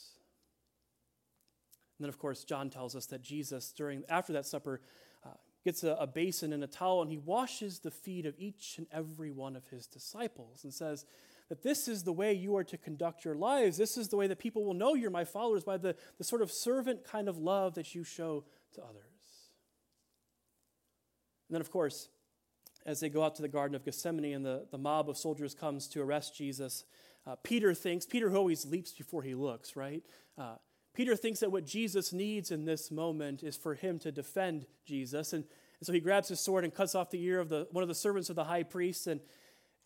And 1.99 2.05
then, 2.05 2.09
of 2.09 2.17
course, 2.17 2.45
John 2.45 2.69
tells 2.69 2.95
us 2.95 3.07
that 3.07 3.21
Jesus, 3.21 3.73
during 3.73 4.03
after 4.07 4.31
that 4.31 4.45
supper, 4.45 4.79
uh, 5.25 5.31
gets 5.65 5.83
a, 5.83 5.97
a 5.99 6.07
basin 6.07 6.53
and 6.53 6.63
a 6.63 6.67
towel 6.67 7.01
and 7.01 7.11
he 7.11 7.17
washes 7.17 7.79
the 7.79 7.91
feet 7.91 8.25
of 8.25 8.35
each 8.37 8.75
and 8.77 8.87
every 8.89 9.31
one 9.31 9.57
of 9.57 9.67
his 9.67 9.85
disciples 9.85 10.63
and 10.63 10.73
says 10.73 11.05
that 11.49 11.61
this 11.61 11.89
is 11.89 12.03
the 12.03 12.13
way 12.13 12.31
you 12.31 12.55
are 12.55 12.63
to 12.63 12.77
conduct 12.77 13.25
your 13.25 13.35
lives. 13.35 13.75
This 13.75 13.97
is 13.97 14.07
the 14.07 14.15
way 14.15 14.27
that 14.27 14.39
people 14.39 14.63
will 14.63 14.73
know 14.73 14.93
you're 14.93 15.09
my 15.09 15.25
followers 15.25 15.65
by 15.65 15.75
the, 15.75 15.93
the 16.17 16.23
sort 16.23 16.41
of 16.41 16.51
servant 16.51 17.03
kind 17.03 17.27
of 17.27 17.37
love 17.37 17.75
that 17.75 17.93
you 17.93 18.05
show 18.05 18.45
to 18.75 18.81
others. 18.81 19.03
And 21.49 21.55
then, 21.55 21.61
of 21.61 21.69
course, 21.69 22.07
as 22.85 23.01
they 23.01 23.09
go 23.09 23.23
out 23.23 23.35
to 23.35 23.41
the 23.41 23.49
Garden 23.49 23.75
of 23.75 23.83
Gethsemane 23.83 24.33
and 24.33 24.45
the, 24.45 24.67
the 24.71 24.77
mob 24.77 25.09
of 25.09 25.17
soldiers 25.17 25.53
comes 25.53 25.87
to 25.89 26.01
arrest 26.01 26.33
Jesus, 26.33 26.85
uh, 27.27 27.35
Peter 27.43 27.73
thinks, 27.73 28.05
Peter 28.05 28.33
always 28.33 28.65
leaps 28.65 28.93
before 28.93 29.23
he 29.23 29.35
looks, 29.35 29.75
right? 29.75 30.03
Uh, 30.37 30.55
Peter 30.99 31.15
thinks 31.15 31.39
that 31.39 31.49
what 31.49 31.65
Jesus 31.65 32.11
needs 32.11 32.51
in 32.51 32.65
this 32.65 32.91
moment 32.91 33.41
is 33.41 33.55
for 33.55 33.73
him 33.73 33.99
to 33.99 34.11
defend 34.11 34.65
Jesus. 34.85 35.31
And, 35.31 35.45
and 35.79 35.87
so 35.87 35.93
he 35.93 36.01
grabs 36.01 36.27
his 36.27 36.41
sword 36.41 36.65
and 36.65 36.73
cuts 36.73 36.93
off 36.93 37.09
the 37.09 37.23
ear 37.23 37.39
of 37.39 37.47
the, 37.47 37.69
one 37.71 37.81
of 37.81 37.87
the 37.87 37.95
servants 37.95 38.29
of 38.29 38.35
the 38.35 38.43
high 38.43 38.63
priest. 38.63 39.07
And, 39.07 39.21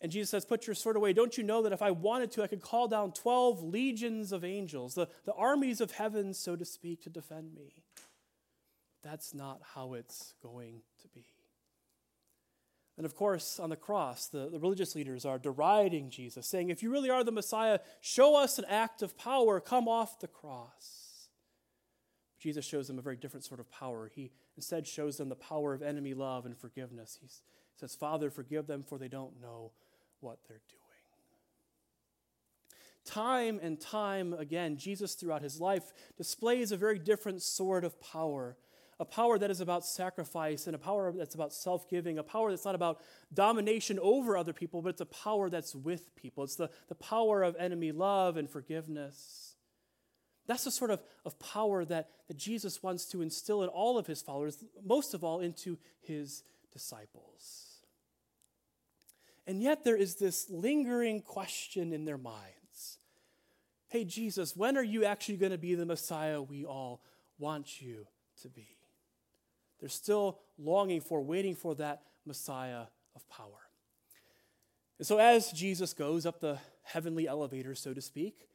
and 0.00 0.10
Jesus 0.10 0.30
says, 0.30 0.44
Put 0.44 0.66
your 0.66 0.74
sword 0.74 0.96
away. 0.96 1.12
Don't 1.12 1.38
you 1.38 1.44
know 1.44 1.62
that 1.62 1.72
if 1.72 1.82
I 1.82 1.92
wanted 1.92 2.32
to, 2.32 2.42
I 2.42 2.48
could 2.48 2.62
call 2.62 2.88
down 2.88 3.12
12 3.12 3.62
legions 3.62 4.32
of 4.32 4.44
angels, 4.44 4.96
the, 4.96 5.08
the 5.24 5.34
armies 5.34 5.80
of 5.80 5.92
heaven, 5.92 6.34
so 6.34 6.56
to 6.56 6.64
speak, 6.64 7.02
to 7.02 7.10
defend 7.10 7.54
me? 7.54 7.84
That's 9.04 9.32
not 9.32 9.60
how 9.76 9.94
it's 9.94 10.34
going 10.42 10.80
to 11.02 11.08
be. 11.14 11.26
And 12.96 13.06
of 13.06 13.14
course, 13.14 13.60
on 13.60 13.70
the 13.70 13.76
cross, 13.76 14.26
the, 14.26 14.48
the 14.50 14.58
religious 14.58 14.96
leaders 14.96 15.24
are 15.24 15.38
deriding 15.38 16.10
Jesus, 16.10 16.48
saying, 16.48 16.70
If 16.70 16.82
you 16.82 16.90
really 16.90 17.10
are 17.10 17.22
the 17.22 17.30
Messiah, 17.30 17.78
show 18.00 18.34
us 18.34 18.58
an 18.58 18.64
act 18.68 19.00
of 19.00 19.16
power. 19.16 19.60
Come 19.60 19.86
off 19.86 20.18
the 20.18 20.26
cross. 20.26 21.03
Jesus 22.44 22.66
shows 22.66 22.88
them 22.88 22.98
a 22.98 23.02
very 23.02 23.16
different 23.16 23.42
sort 23.42 23.58
of 23.58 23.70
power. 23.70 24.10
He 24.14 24.30
instead 24.54 24.86
shows 24.86 25.16
them 25.16 25.30
the 25.30 25.34
power 25.34 25.72
of 25.72 25.80
enemy 25.80 26.12
love 26.12 26.44
and 26.44 26.54
forgiveness. 26.54 27.18
He 27.18 27.26
says, 27.80 27.94
Father, 27.94 28.30
forgive 28.30 28.66
them, 28.66 28.82
for 28.82 28.98
they 28.98 29.08
don't 29.08 29.40
know 29.40 29.70
what 30.20 30.40
they're 30.46 30.60
doing. 30.68 30.80
Time 33.06 33.58
and 33.62 33.80
time 33.80 34.34
again, 34.34 34.76
Jesus, 34.76 35.14
throughout 35.14 35.40
his 35.40 35.58
life, 35.58 35.94
displays 36.18 36.70
a 36.70 36.76
very 36.76 36.98
different 36.98 37.40
sort 37.40 37.82
of 37.82 37.98
power 37.98 38.58
a 39.00 39.04
power 39.04 39.38
that 39.38 39.50
is 39.50 39.60
about 39.60 39.84
sacrifice 39.84 40.68
and 40.68 40.76
a 40.76 40.78
power 40.78 41.10
that's 41.10 41.34
about 41.34 41.52
self 41.52 41.90
giving, 41.90 42.16
a 42.18 42.22
power 42.22 42.50
that's 42.50 42.64
not 42.64 42.76
about 42.76 43.00
domination 43.32 43.98
over 44.00 44.36
other 44.36 44.52
people, 44.52 44.82
but 44.82 44.90
it's 44.90 45.00
a 45.00 45.06
power 45.06 45.50
that's 45.50 45.74
with 45.74 46.14
people. 46.14 46.44
It's 46.44 46.54
the, 46.54 46.70
the 46.88 46.94
power 46.94 47.42
of 47.42 47.56
enemy 47.58 47.90
love 47.90 48.36
and 48.36 48.48
forgiveness. 48.48 49.53
That's 50.46 50.64
the 50.64 50.70
sort 50.70 50.90
of, 50.90 51.00
of 51.24 51.38
power 51.38 51.84
that, 51.86 52.10
that 52.28 52.36
Jesus 52.36 52.82
wants 52.82 53.06
to 53.06 53.22
instill 53.22 53.62
in 53.62 53.68
all 53.68 53.96
of 53.98 54.06
his 54.06 54.20
followers, 54.20 54.62
most 54.84 55.14
of 55.14 55.24
all 55.24 55.40
into 55.40 55.78
his 56.00 56.42
disciples. 56.72 57.74
And 59.46 59.62
yet 59.62 59.84
there 59.84 59.96
is 59.96 60.16
this 60.16 60.48
lingering 60.50 61.22
question 61.22 61.92
in 61.92 62.04
their 62.04 62.18
minds 62.18 62.98
Hey, 63.88 64.04
Jesus, 64.04 64.56
when 64.56 64.76
are 64.76 64.82
you 64.82 65.04
actually 65.04 65.36
going 65.36 65.52
to 65.52 65.58
be 65.58 65.76
the 65.76 65.86
Messiah 65.86 66.42
we 66.42 66.64
all 66.64 67.00
want 67.38 67.80
you 67.80 68.08
to 68.42 68.48
be? 68.48 68.76
They're 69.78 69.88
still 69.88 70.40
longing 70.58 71.00
for, 71.00 71.22
waiting 71.22 71.54
for 71.54 71.76
that 71.76 72.02
Messiah 72.26 72.86
of 73.14 73.28
power. 73.28 73.68
And 74.98 75.06
so, 75.06 75.18
as 75.18 75.52
Jesus 75.52 75.92
goes 75.92 76.26
up 76.26 76.40
the 76.40 76.58
heavenly 76.82 77.28
elevator, 77.28 77.74
so 77.74 77.94
to 77.94 78.00
speak, 78.00 78.48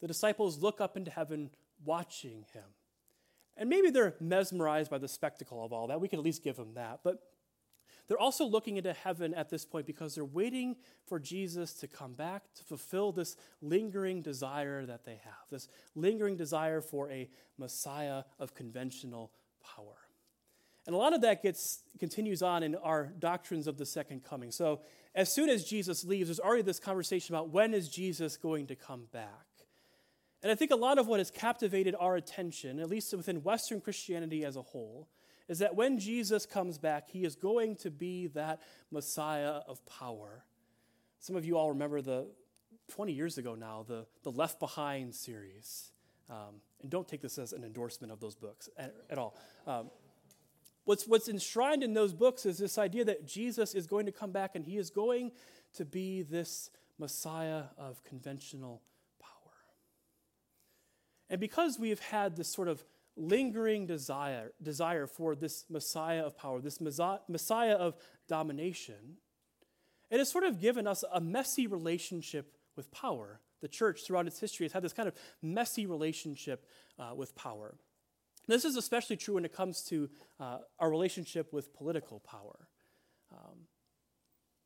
the 0.00 0.06
disciples 0.06 0.62
look 0.62 0.80
up 0.80 0.96
into 0.96 1.10
heaven 1.10 1.50
watching 1.84 2.44
him. 2.52 2.64
And 3.56 3.68
maybe 3.68 3.90
they're 3.90 4.14
mesmerized 4.20 4.90
by 4.90 4.98
the 4.98 5.08
spectacle 5.08 5.64
of 5.64 5.72
all 5.72 5.88
that. 5.88 6.00
We 6.00 6.08
can 6.08 6.20
at 6.20 6.24
least 6.24 6.44
give 6.44 6.56
them 6.56 6.74
that. 6.74 7.00
But 7.02 7.18
they're 8.06 8.18
also 8.18 8.46
looking 8.46 8.76
into 8.78 8.92
heaven 8.92 9.34
at 9.34 9.50
this 9.50 9.64
point 9.64 9.86
because 9.86 10.14
they're 10.14 10.24
waiting 10.24 10.76
for 11.06 11.18
Jesus 11.18 11.74
to 11.74 11.86
come 11.86 12.14
back 12.14 12.44
to 12.54 12.64
fulfill 12.64 13.12
this 13.12 13.36
lingering 13.60 14.22
desire 14.22 14.86
that 14.86 15.04
they 15.04 15.20
have, 15.24 15.48
this 15.50 15.68
lingering 15.94 16.36
desire 16.36 16.80
for 16.80 17.10
a 17.10 17.28
Messiah 17.58 18.22
of 18.38 18.54
conventional 18.54 19.32
power. 19.62 19.96
And 20.86 20.94
a 20.94 20.98
lot 20.98 21.12
of 21.12 21.20
that 21.20 21.42
gets 21.42 21.82
continues 21.98 22.42
on 22.42 22.62
in 22.62 22.74
our 22.76 23.12
doctrines 23.18 23.66
of 23.66 23.76
the 23.76 23.84
second 23.84 24.24
coming. 24.24 24.50
So 24.50 24.80
as 25.14 25.30
soon 25.30 25.50
as 25.50 25.64
Jesus 25.64 26.02
leaves, 26.02 26.28
there's 26.28 26.40
already 26.40 26.62
this 26.62 26.80
conversation 26.80 27.34
about 27.34 27.50
when 27.50 27.74
is 27.74 27.90
Jesus 27.90 28.38
going 28.38 28.68
to 28.68 28.74
come 28.74 29.04
back? 29.12 29.47
And 30.42 30.52
I 30.52 30.54
think 30.54 30.70
a 30.70 30.76
lot 30.76 30.98
of 30.98 31.08
what 31.08 31.18
has 31.18 31.30
captivated 31.30 31.94
our 31.98 32.16
attention, 32.16 32.78
at 32.78 32.88
least 32.88 33.12
within 33.14 33.42
Western 33.42 33.80
Christianity 33.80 34.44
as 34.44 34.56
a 34.56 34.62
whole, 34.62 35.08
is 35.48 35.58
that 35.58 35.74
when 35.74 35.98
Jesus 35.98 36.46
comes 36.46 36.78
back, 36.78 37.08
he 37.08 37.24
is 37.24 37.34
going 37.34 37.74
to 37.76 37.90
be 37.90 38.28
that 38.28 38.60
Messiah 38.90 39.60
of 39.66 39.84
power. 39.86 40.44
Some 41.18 41.36
of 41.36 41.44
you 41.44 41.56
all 41.56 41.70
remember 41.70 42.00
the 42.02 42.28
20 42.88 43.12
years 43.12 43.38
ago 43.38 43.54
now, 43.54 43.84
the, 43.86 44.06
the 44.22 44.30
Left 44.30 44.60
Behind 44.60 45.14
series. 45.14 45.90
Um, 46.30 46.60
and 46.82 46.90
don't 46.90 47.08
take 47.08 47.22
this 47.22 47.38
as 47.38 47.52
an 47.52 47.64
endorsement 47.64 48.12
of 48.12 48.20
those 48.20 48.34
books 48.34 48.68
at, 48.76 48.94
at 49.10 49.18
all. 49.18 49.34
Um, 49.66 49.90
what's, 50.84 51.06
what's 51.08 51.28
enshrined 51.28 51.82
in 51.82 51.94
those 51.94 52.12
books 52.12 52.46
is 52.46 52.58
this 52.58 52.78
idea 52.78 53.04
that 53.06 53.26
Jesus 53.26 53.74
is 53.74 53.86
going 53.86 54.06
to 54.06 54.12
come 54.12 54.30
back 54.30 54.54
and 54.54 54.64
he 54.64 54.76
is 54.76 54.90
going 54.90 55.32
to 55.74 55.84
be 55.84 56.22
this 56.22 56.70
Messiah 56.98 57.64
of 57.78 58.02
conventional 58.04 58.82
and 61.30 61.40
because 61.40 61.78
we 61.78 61.90
have 61.90 62.00
had 62.00 62.36
this 62.36 62.48
sort 62.48 62.68
of 62.68 62.84
lingering 63.16 63.86
desire, 63.86 64.52
desire 64.62 65.06
for 65.06 65.34
this 65.34 65.64
Messiah 65.68 66.24
of 66.24 66.36
power, 66.38 66.60
this 66.60 66.80
Messiah 66.80 67.74
of 67.74 67.96
domination, 68.28 69.18
it 70.10 70.18
has 70.18 70.30
sort 70.30 70.44
of 70.44 70.60
given 70.60 70.86
us 70.86 71.04
a 71.12 71.20
messy 71.20 71.66
relationship 71.66 72.56
with 72.76 72.90
power. 72.92 73.40
The 73.60 73.68
church, 73.68 74.04
throughout 74.06 74.26
its 74.26 74.38
history, 74.38 74.64
has 74.64 74.72
had 74.72 74.82
this 74.82 74.92
kind 74.92 75.08
of 75.08 75.14
messy 75.42 75.84
relationship 75.84 76.64
uh, 76.98 77.14
with 77.14 77.34
power. 77.34 77.74
This 78.46 78.64
is 78.64 78.76
especially 78.76 79.16
true 79.16 79.34
when 79.34 79.44
it 79.44 79.52
comes 79.52 79.82
to 79.84 80.08
uh, 80.40 80.58
our 80.78 80.90
relationship 80.90 81.52
with 81.52 81.74
political 81.74 82.20
power. 82.20 82.68
Um, 83.30 83.66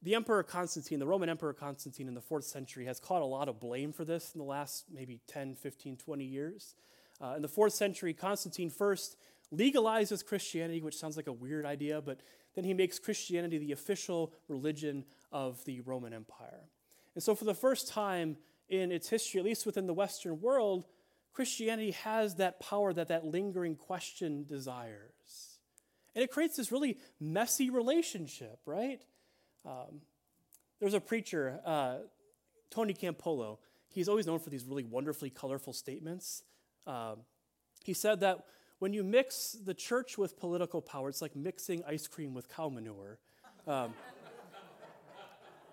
the 0.02 0.14
Emperor 0.14 0.42
Constantine, 0.42 0.98
the 0.98 1.06
Roman 1.06 1.28
Emperor 1.28 1.52
Constantine 1.52 2.08
in 2.08 2.14
the 2.14 2.20
fourth 2.20 2.44
century, 2.44 2.86
has 2.86 2.98
caught 2.98 3.22
a 3.22 3.26
lot 3.26 3.48
of 3.48 3.60
blame 3.60 3.92
for 3.92 4.04
this 4.04 4.32
in 4.34 4.38
the 4.38 4.44
last 4.44 4.86
maybe 4.92 5.20
10, 5.28 5.54
15, 5.54 5.96
20 5.96 6.24
years. 6.24 6.74
Uh, 7.20 7.34
in 7.36 7.42
the 7.42 7.48
fourth 7.48 7.72
century, 7.72 8.12
Constantine 8.12 8.68
first 8.68 9.16
legalizes 9.54 10.24
Christianity, 10.26 10.82
which 10.82 10.96
sounds 10.96 11.16
like 11.16 11.28
a 11.28 11.32
weird 11.32 11.64
idea, 11.64 12.00
but 12.00 12.20
then 12.54 12.64
he 12.64 12.74
makes 12.74 12.98
Christianity 12.98 13.58
the 13.58 13.72
official 13.72 14.32
religion 14.48 15.04
of 15.30 15.64
the 15.64 15.80
Roman 15.82 16.12
Empire. 16.12 16.68
And 17.14 17.22
so, 17.22 17.34
for 17.34 17.44
the 17.44 17.54
first 17.54 17.88
time 17.88 18.36
in 18.68 18.90
its 18.90 19.08
history, 19.08 19.38
at 19.38 19.44
least 19.44 19.66
within 19.66 19.86
the 19.86 19.94
Western 19.94 20.40
world, 20.40 20.84
Christianity 21.32 21.92
has 21.92 22.36
that 22.36 22.60
power 22.60 22.92
that 22.92 23.08
that 23.08 23.24
lingering 23.24 23.76
question 23.76 24.44
desires. 24.48 25.58
And 26.14 26.22
it 26.22 26.30
creates 26.30 26.56
this 26.56 26.72
really 26.72 26.98
messy 27.20 27.70
relationship, 27.70 28.58
right? 28.66 29.00
Um, 29.64 30.00
there's 30.80 30.94
a 30.94 31.00
preacher, 31.00 31.60
uh, 31.64 31.98
Tony 32.70 32.94
Campolo. 32.94 33.58
He's 33.88 34.08
always 34.08 34.26
known 34.26 34.38
for 34.38 34.50
these 34.50 34.64
really 34.64 34.84
wonderfully 34.84 35.30
colorful 35.30 35.72
statements. 35.72 36.42
Um, 36.86 37.18
he 37.84 37.92
said 37.92 38.20
that 38.20 38.44
when 38.78 38.92
you 38.92 39.04
mix 39.04 39.52
the 39.52 39.74
church 39.74 40.18
with 40.18 40.36
political 40.36 40.80
power, 40.80 41.08
it's 41.08 41.22
like 41.22 41.36
mixing 41.36 41.84
ice 41.86 42.08
cream 42.08 42.34
with 42.34 42.48
cow 42.48 42.68
manure. 42.68 43.18
Um, 43.66 43.94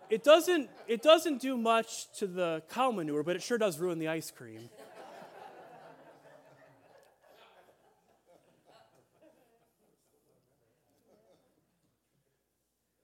it 0.10 0.24
doesn't, 0.24 0.70
it 0.88 1.02
doesn't 1.02 1.42
do 1.42 1.58
much 1.58 2.12
to 2.20 2.28
the 2.28 2.62
cow 2.70 2.92
manure, 2.92 3.24
but 3.24 3.36
it 3.36 3.42
sure 3.42 3.58
does 3.58 3.80
ruin 3.80 4.00
the 4.00 4.10
ice 4.10 4.30
cream. 4.30 4.70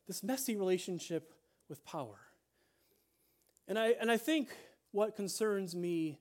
This 0.08 0.24
messy 0.24 0.56
relationship 0.56 1.34
with 1.70 1.84
power. 1.86 2.20
And 3.68 3.80
I, 3.80 3.96
and 4.00 4.12
I 4.12 4.18
think 4.18 4.50
what 4.92 5.16
concerns 5.16 5.76
me 5.76 6.20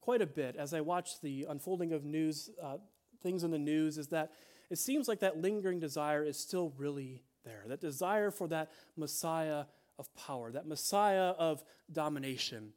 quite 0.00 0.22
a 0.22 0.26
bit 0.26 0.56
as 0.56 0.74
I 0.74 0.80
watch 0.80 1.20
the 1.20 1.46
unfolding 1.48 1.92
of 1.92 2.04
news, 2.04 2.50
uh, 2.62 2.78
things 3.22 3.44
in 3.44 3.50
the 3.50 3.58
news, 3.58 3.98
is 3.98 4.08
that 4.08 4.32
it 4.70 4.78
seems 4.78 5.08
like 5.08 5.20
that 5.20 5.40
lingering 5.40 5.78
desire 5.78 6.24
is 6.24 6.36
still 6.36 6.72
really 6.76 7.22
there. 7.44 7.64
That 7.66 7.80
desire 7.80 8.30
for 8.30 8.48
that 8.48 8.70
Messiah 8.96 9.64
of 9.98 10.14
power, 10.14 10.50
that 10.52 10.66
Messiah 10.66 11.32
of 11.38 11.64
domination. 11.92 12.72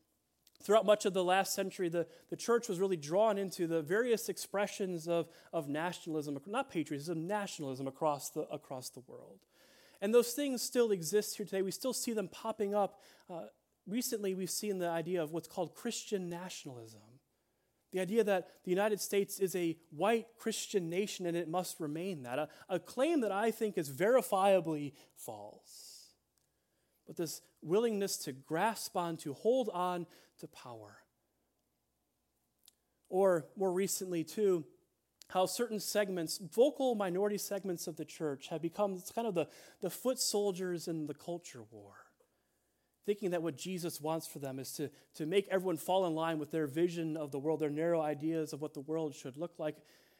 Throughout 0.62 0.86
much 0.86 1.05
of 1.05 1.13
the 1.13 1.24
last 1.24 1.53
century, 1.53 1.89
the, 1.89 2.05
the 2.29 2.36
church 2.36 2.67
was 2.67 2.79
really 2.79 2.98
drawn 2.98 3.38
into 3.38 3.65
the 3.65 3.81
various 3.81 4.29
expressions 4.29 5.07
of, 5.07 5.29
of 5.53 5.69
nationalism, 5.69 6.38
not 6.45 6.69
patriotism, 6.69 7.27
nationalism 7.27 7.88
across 7.88 8.29
the, 8.29 8.41
across 8.50 8.89
the 8.89 9.01
world. 9.07 9.39
And 10.01 10.13
those 10.13 10.32
things 10.32 10.62
still 10.62 10.91
exist 10.91 11.38
here 11.38 11.46
today. 11.46 11.62
We 11.62 11.72
still 11.72 11.94
see 11.94 12.13
them 12.13 12.29
popping 12.29 12.74
up. 12.74 13.01
Uh, 13.29 13.46
recently, 13.86 14.34
we've 14.34 14.50
seen 14.50 14.79
the 14.79 14.88
idea 14.88 15.22
of 15.22 15.32
what's 15.32 15.48
called 15.48 15.75
Christian 15.75 16.29
nationalism. 16.29 17.01
The 17.91 18.00
idea 18.00 18.24
that 18.24 18.50
the 18.63 18.70
United 18.70 19.01
States 19.01 19.39
is 19.39 19.56
a 19.56 19.75
white 19.89 20.27
Christian 20.38 20.89
nation 20.89 21.25
and 21.25 21.36
it 21.36 21.50
must 21.50 21.79
remain 21.79 22.24
that. 22.24 22.39
A, 22.39 22.50
a 22.70 22.79
claim 22.79 23.22
that 23.22 23.32
I 23.32 23.51
think 23.51 23.77
is 23.77 23.89
verifiably 23.89 24.94
false. 25.15 26.13
But 27.08 27.18
this 27.18 27.41
willingness 27.62 28.18
to 28.18 28.32
grasp 28.32 28.96
on, 28.96 29.18
to 29.18 29.34
hold 29.34 29.70
on 29.74 30.06
to 30.39 30.48
power. 30.48 30.98
Or 33.10 33.48
more 33.58 33.74
recently, 33.74 34.24
too, 34.24 34.65
how 35.29 35.45
certain 35.45 35.79
segments, 35.79 36.39
vocal 36.39 36.95
minority 36.95 37.38
segments 37.38 37.88
of 37.88 37.95
the 37.95 38.05
church, 38.05 38.48
have 38.50 38.62
become 38.62 39.00
kind 39.13 39.27
of 39.27 39.36
the, 39.36 39.48
the 39.81 39.89
foot 39.89 40.19
soldiers 40.19 40.88
in 40.88 41.05
the 41.05 41.13
culture 41.13 41.63
war. 41.71 41.93
Thinking 43.05 43.31
that 43.31 43.43
what 43.43 43.55
Jesus 43.55 44.01
wants 44.01 44.27
for 44.27 44.39
them 44.39 44.59
is 44.59 44.71
to, 44.74 44.89
to 45.15 45.25
make 45.25 45.48
everyone 45.50 45.77
fall 45.77 46.05
in 46.05 46.15
line 46.15 46.39
with 46.39 46.51
their 46.51 46.67
vision 46.67 47.15
of 47.15 47.31
the 47.31 47.39
world, 47.39 47.59
their 47.59 47.69
narrow 47.69 48.01
ideas 48.01 48.53
of 48.53 48.62
what 48.62 48.74
the 48.74 48.81
world 48.81 49.15
should 49.15 49.38
look 49.38 49.53
like. 49.59 49.77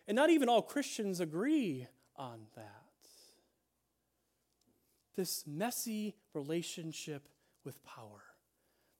And 0.08 0.16
not 0.16 0.30
even 0.30 0.48
all 0.48 0.62
Christians 0.62 1.20
agree 1.20 1.88
on 2.16 2.42
that. 2.56 2.66
This 5.16 5.44
messy 5.48 6.16
relationship 6.34 7.28
with 7.64 7.84
power. 7.84 8.24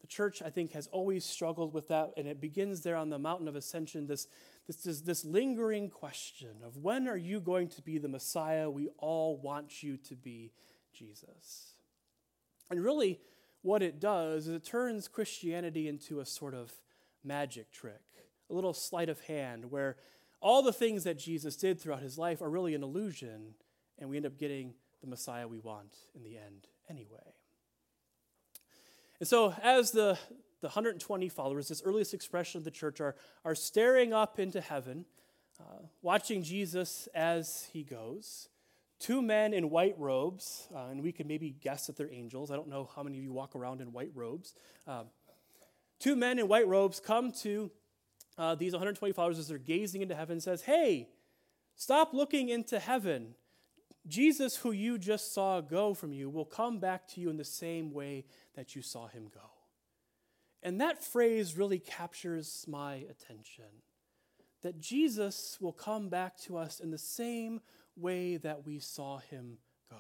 The 0.02 0.08
church, 0.08 0.42
I 0.42 0.50
think, 0.50 0.72
has 0.74 0.88
always 0.88 1.26
struggled 1.26 1.74
with 1.74 1.90
that, 1.90 2.14
and 2.18 2.28
it 2.28 2.40
begins 2.40 2.82
there 2.82 2.96
on 2.96 3.10
the 3.10 3.20
mountain 3.20 3.48
of 3.48 3.56
ascension 3.56 4.08
this, 4.08 4.28
this, 4.70 4.86
is 4.86 5.02
this 5.02 5.26
lingering 5.26 5.90
question 5.90 6.58
of 6.64 6.78
when 6.78 7.08
are 7.08 7.18
you 7.18 7.40
going 7.40 7.70
to 7.70 7.82
be 7.82 7.98
the 7.98 8.08
Messiah 8.08 8.70
we 8.70 8.90
all 9.00 9.36
want 9.38 9.82
you 9.82 9.98
to 9.98 10.16
be, 10.16 10.52
Jesus? 10.94 11.74
And 12.70 12.84
really, 12.84 13.20
what 13.64 13.82
it 13.82 14.00
does 14.00 14.48
is 14.48 14.54
it 14.54 14.64
turns 14.64 15.08
Christianity 15.08 15.88
into 15.88 16.20
a 16.20 16.26
sort 16.26 16.54
of 16.54 16.72
magic 17.24 17.72
trick, 17.72 18.04
a 18.48 18.54
little 18.54 18.76
sleight 18.76 19.10
of 19.10 19.20
hand 19.22 19.72
where 19.72 19.98
all 20.40 20.62
the 20.62 20.72
things 20.72 21.04
that 21.04 21.18
Jesus 21.18 21.56
did 21.56 21.82
throughout 21.82 22.04
his 22.04 22.20
life 22.20 22.40
are 22.40 22.50
really 22.50 22.76
an 22.76 22.84
illusion, 22.84 23.56
and 23.98 24.08
we 24.08 24.18
end 24.18 24.28
up 24.28 24.38
getting 24.38 24.76
the 25.02 25.08
Messiah 25.08 25.48
we 25.48 25.58
want 25.58 25.98
in 26.14 26.22
the 26.22 26.38
end 26.38 26.68
anyway. 26.88 27.34
And 29.20 29.28
so, 29.28 29.56
as 29.64 29.92
the 29.92 30.20
the 30.62 30.68
120 30.68 31.30
followers, 31.30 31.68
this 31.68 31.82
earliest 31.84 32.14
expression 32.14 32.58
of 32.58 32.64
the 32.64 32.72
church, 32.72 33.00
are, 33.00 33.16
are 33.46 33.56
staring 33.56 34.14
up 34.14 34.40
into 34.40 34.60
heaven, 34.62 35.06
uh, 35.60 35.84
watching 36.02 36.44
Jesus 36.44 37.08
as 37.14 37.70
he 37.72 37.84
goes. 37.84 38.50
Two 39.00 39.22
men 39.22 39.54
in 39.54 39.70
white 39.70 39.96
robes, 39.98 40.68
uh, 40.76 40.88
and 40.88 41.02
we 41.02 41.14
can 41.14 41.28
maybe 41.28 41.56
guess 41.62 41.88
that 41.88 41.96
they're 41.96 42.12
angels. 42.12 42.52
I 42.52 42.56
don't 42.56 42.68
know 42.68 42.90
how 42.94 43.04
many 43.04 43.18
of 43.18 43.24
you 43.24 43.32
walk 43.32 43.56
around 43.56 43.80
in 43.80 43.94
white 43.94 44.12
robes. 44.14 44.54
Um, 44.88 45.06
two 46.00 46.18
men 46.18 46.38
in 46.38 46.50
white 46.50 46.68
robes 46.68 47.00
come 47.00 47.32
to 47.44 47.72
uh, 48.38 48.56
these 48.56 48.74
120 48.74 49.14
followers 49.14 49.40
as 49.40 49.48
they're 49.48 49.58
gazing 49.58 50.02
into 50.02 50.16
heaven 50.16 50.34
and 50.34 50.44
says, 50.44 50.64
Hey, 50.64 51.08
stop 51.76 52.14
looking 52.14 52.50
into 52.50 52.80
heaven. 52.80 53.36
Jesus, 54.08 54.58
who 54.58 54.72
you 54.72 54.98
just 54.98 55.34
saw 55.34 55.62
go 55.62 55.94
from 55.94 56.12
you, 56.12 56.30
will 56.30 56.46
come 56.46 56.80
back 56.80 57.08
to 57.10 57.22
you 57.22 57.30
in 57.30 57.38
the 57.38 57.46
same 57.46 57.94
way 57.94 58.26
that 58.56 58.76
you 58.76 58.82
saw 58.82 59.08
him 59.08 59.28
go. 59.34 59.59
And 60.62 60.82
that 60.82 61.04
phrase 61.04 61.58
really 61.58 61.80
captures 61.80 62.66
my 62.68 63.06
attention 63.10 63.66
that 64.62 64.80
Jesus 64.80 65.58
will 65.62 65.74
come 65.74 66.10
back 66.10 66.38
to 66.38 66.58
us 66.58 66.80
in 66.80 66.92
the 66.92 66.98
same 66.98 67.62
way 67.96 68.38
that 68.38 68.66
we 68.66 68.80
saw 68.80 69.20
him 69.20 69.58
go. 69.90 69.98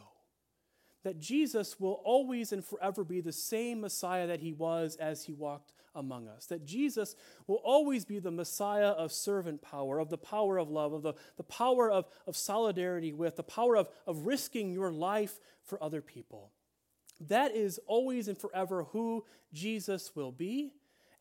That 1.03 1.19
Jesus 1.19 1.79
will 1.79 2.01
always 2.03 2.51
and 2.51 2.63
forever 2.63 3.03
be 3.03 3.21
the 3.21 3.31
same 3.31 3.81
Messiah 3.81 4.27
that 4.27 4.41
he 4.41 4.51
was 4.51 4.97
as 4.97 5.23
he 5.23 5.33
walked 5.33 5.73
among 5.95 6.27
us. 6.27 6.45
That 6.47 6.65
Jesus 6.65 7.15
will 7.47 7.61
always 7.63 8.03
be 8.03 8.19
the 8.19 8.31
Messiah 8.31 8.89
of 8.89 9.13
servant 9.13 9.61
power, 9.61 9.99
of 9.99 10.09
the 10.09 10.17
power 10.17 10.57
of 10.57 10.69
love, 10.69 10.91
of 10.91 11.03
the, 11.03 11.13
the 11.37 11.43
power 11.43 11.89
of, 11.89 12.05
of 12.27 12.35
solidarity 12.35 13.13
with, 13.13 13.37
the 13.37 13.43
power 13.43 13.77
of, 13.77 13.89
of 14.05 14.25
risking 14.25 14.73
your 14.73 14.91
life 14.91 15.39
for 15.63 15.81
other 15.81 16.01
people. 16.01 16.51
That 17.27 17.55
is 17.55 17.79
always 17.85 18.27
and 18.27 18.37
forever 18.37 18.83
who 18.91 19.25
Jesus 19.53 20.15
will 20.15 20.31
be. 20.31 20.71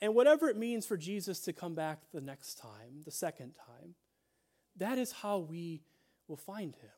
And 0.01 0.15
whatever 0.15 0.49
it 0.49 0.57
means 0.57 0.87
for 0.87 0.97
Jesus 0.97 1.41
to 1.41 1.53
come 1.53 1.75
back 1.75 1.99
the 2.13 2.21
next 2.21 2.59
time, 2.59 3.03
the 3.05 3.11
second 3.11 3.55
time, 3.67 3.95
that 4.77 4.97
is 4.97 5.11
how 5.11 5.39
we 5.39 5.83
will 6.29 6.37
find 6.37 6.75
him. 6.77 6.91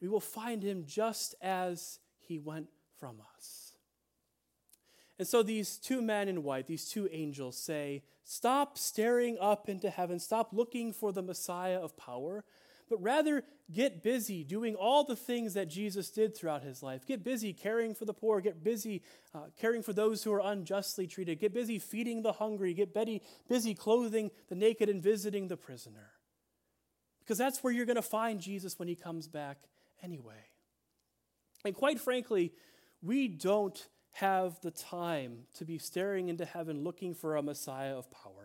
We 0.00 0.08
will 0.08 0.20
find 0.20 0.62
him 0.62 0.84
just 0.86 1.34
as 1.40 2.00
he 2.18 2.38
went 2.38 2.68
from 2.98 3.16
us. 3.34 3.72
And 5.18 5.26
so 5.26 5.42
these 5.42 5.76
two 5.76 6.02
men 6.02 6.28
in 6.28 6.42
white, 6.42 6.66
these 6.66 6.88
two 6.88 7.08
angels 7.12 7.56
say, 7.56 8.02
Stop 8.24 8.76
staring 8.76 9.38
up 9.40 9.68
into 9.68 9.90
heaven, 9.90 10.18
stop 10.18 10.52
looking 10.52 10.92
for 10.92 11.12
the 11.12 11.22
Messiah 11.22 11.78
of 11.78 11.96
power 11.96 12.44
but 12.92 13.02
rather 13.02 13.42
get 13.72 14.02
busy 14.02 14.44
doing 14.44 14.74
all 14.74 15.02
the 15.02 15.16
things 15.16 15.54
that 15.54 15.66
Jesus 15.66 16.10
did 16.10 16.36
throughout 16.36 16.62
his 16.62 16.82
life. 16.82 17.06
Get 17.06 17.24
busy 17.24 17.54
caring 17.54 17.94
for 17.94 18.04
the 18.04 18.12
poor, 18.12 18.42
get 18.42 18.62
busy 18.62 19.02
uh, 19.34 19.44
caring 19.58 19.82
for 19.82 19.94
those 19.94 20.22
who 20.22 20.30
are 20.30 20.42
unjustly 20.44 21.06
treated, 21.06 21.40
get 21.40 21.54
busy 21.54 21.78
feeding 21.78 22.20
the 22.20 22.32
hungry, 22.32 22.74
get 22.74 22.94
busy 23.48 23.74
clothing 23.74 24.30
the 24.50 24.54
naked 24.54 24.90
and 24.90 25.02
visiting 25.02 25.48
the 25.48 25.56
prisoner. 25.56 26.10
Because 27.20 27.38
that's 27.38 27.64
where 27.64 27.72
you're 27.72 27.86
going 27.86 27.96
to 27.96 28.02
find 28.02 28.42
Jesus 28.42 28.78
when 28.78 28.88
he 28.88 28.94
comes 28.94 29.26
back 29.26 29.56
anyway. 30.02 30.50
And 31.64 31.74
quite 31.74 31.98
frankly, 31.98 32.52
we 33.00 33.26
don't 33.26 33.88
have 34.16 34.60
the 34.60 34.70
time 34.70 35.44
to 35.54 35.64
be 35.64 35.78
staring 35.78 36.28
into 36.28 36.44
heaven 36.44 36.84
looking 36.84 37.14
for 37.14 37.36
a 37.36 37.42
Messiah 37.42 37.96
of 37.96 38.10
power. 38.10 38.41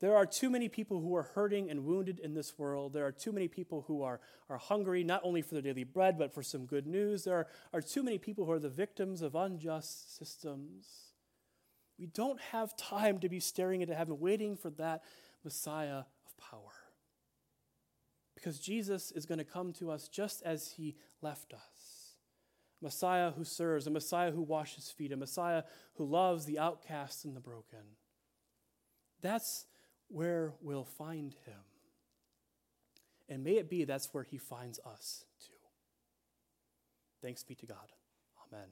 There 0.00 0.16
are 0.16 0.26
too 0.26 0.50
many 0.50 0.68
people 0.68 1.00
who 1.00 1.14
are 1.14 1.22
hurting 1.22 1.70
and 1.70 1.84
wounded 1.84 2.18
in 2.18 2.34
this 2.34 2.58
world. 2.58 2.92
There 2.92 3.06
are 3.06 3.12
too 3.12 3.32
many 3.32 3.48
people 3.48 3.84
who 3.86 4.02
are, 4.02 4.20
are 4.50 4.58
hungry, 4.58 5.04
not 5.04 5.20
only 5.24 5.40
for 5.40 5.54
their 5.54 5.62
daily 5.62 5.84
bread, 5.84 6.18
but 6.18 6.34
for 6.34 6.42
some 6.42 6.66
good 6.66 6.86
news. 6.86 7.24
There 7.24 7.36
are, 7.36 7.46
are 7.72 7.80
too 7.80 8.02
many 8.02 8.18
people 8.18 8.44
who 8.44 8.52
are 8.52 8.58
the 8.58 8.68
victims 8.68 9.22
of 9.22 9.34
unjust 9.34 10.16
systems. 10.18 10.86
We 11.98 12.06
don't 12.06 12.40
have 12.52 12.76
time 12.76 13.20
to 13.20 13.28
be 13.28 13.38
staring 13.38 13.82
into 13.82 13.94
heaven, 13.94 14.18
waiting 14.18 14.56
for 14.56 14.70
that 14.70 15.02
Messiah 15.44 16.02
of 16.26 16.36
power. 16.38 16.72
Because 18.34 18.58
Jesus 18.58 19.12
is 19.12 19.26
going 19.26 19.38
to 19.38 19.44
come 19.44 19.72
to 19.74 19.90
us 19.90 20.08
just 20.08 20.42
as 20.42 20.72
he 20.72 20.96
left 21.22 21.54
us. 21.54 22.16
A 22.82 22.84
Messiah 22.84 23.30
who 23.30 23.44
serves, 23.44 23.86
a 23.86 23.90
Messiah 23.90 24.32
who 24.32 24.42
washes 24.42 24.90
feet, 24.90 25.12
a 25.12 25.16
Messiah 25.16 25.62
who 25.94 26.04
loves 26.04 26.44
the 26.44 26.58
outcasts 26.58 27.24
and 27.24 27.36
the 27.36 27.40
broken. 27.40 27.96
That's 29.22 29.66
where 30.14 30.52
we'll 30.62 30.84
find 30.84 31.34
him. 31.44 31.60
And 33.28 33.42
may 33.42 33.56
it 33.56 33.68
be 33.68 33.84
that's 33.84 34.12
where 34.14 34.22
he 34.22 34.38
finds 34.38 34.78
us 34.86 35.24
too. 35.44 35.52
Thanks 37.20 37.42
be 37.42 37.54
to 37.56 37.66
God. 37.66 37.90
Amen. 38.52 38.68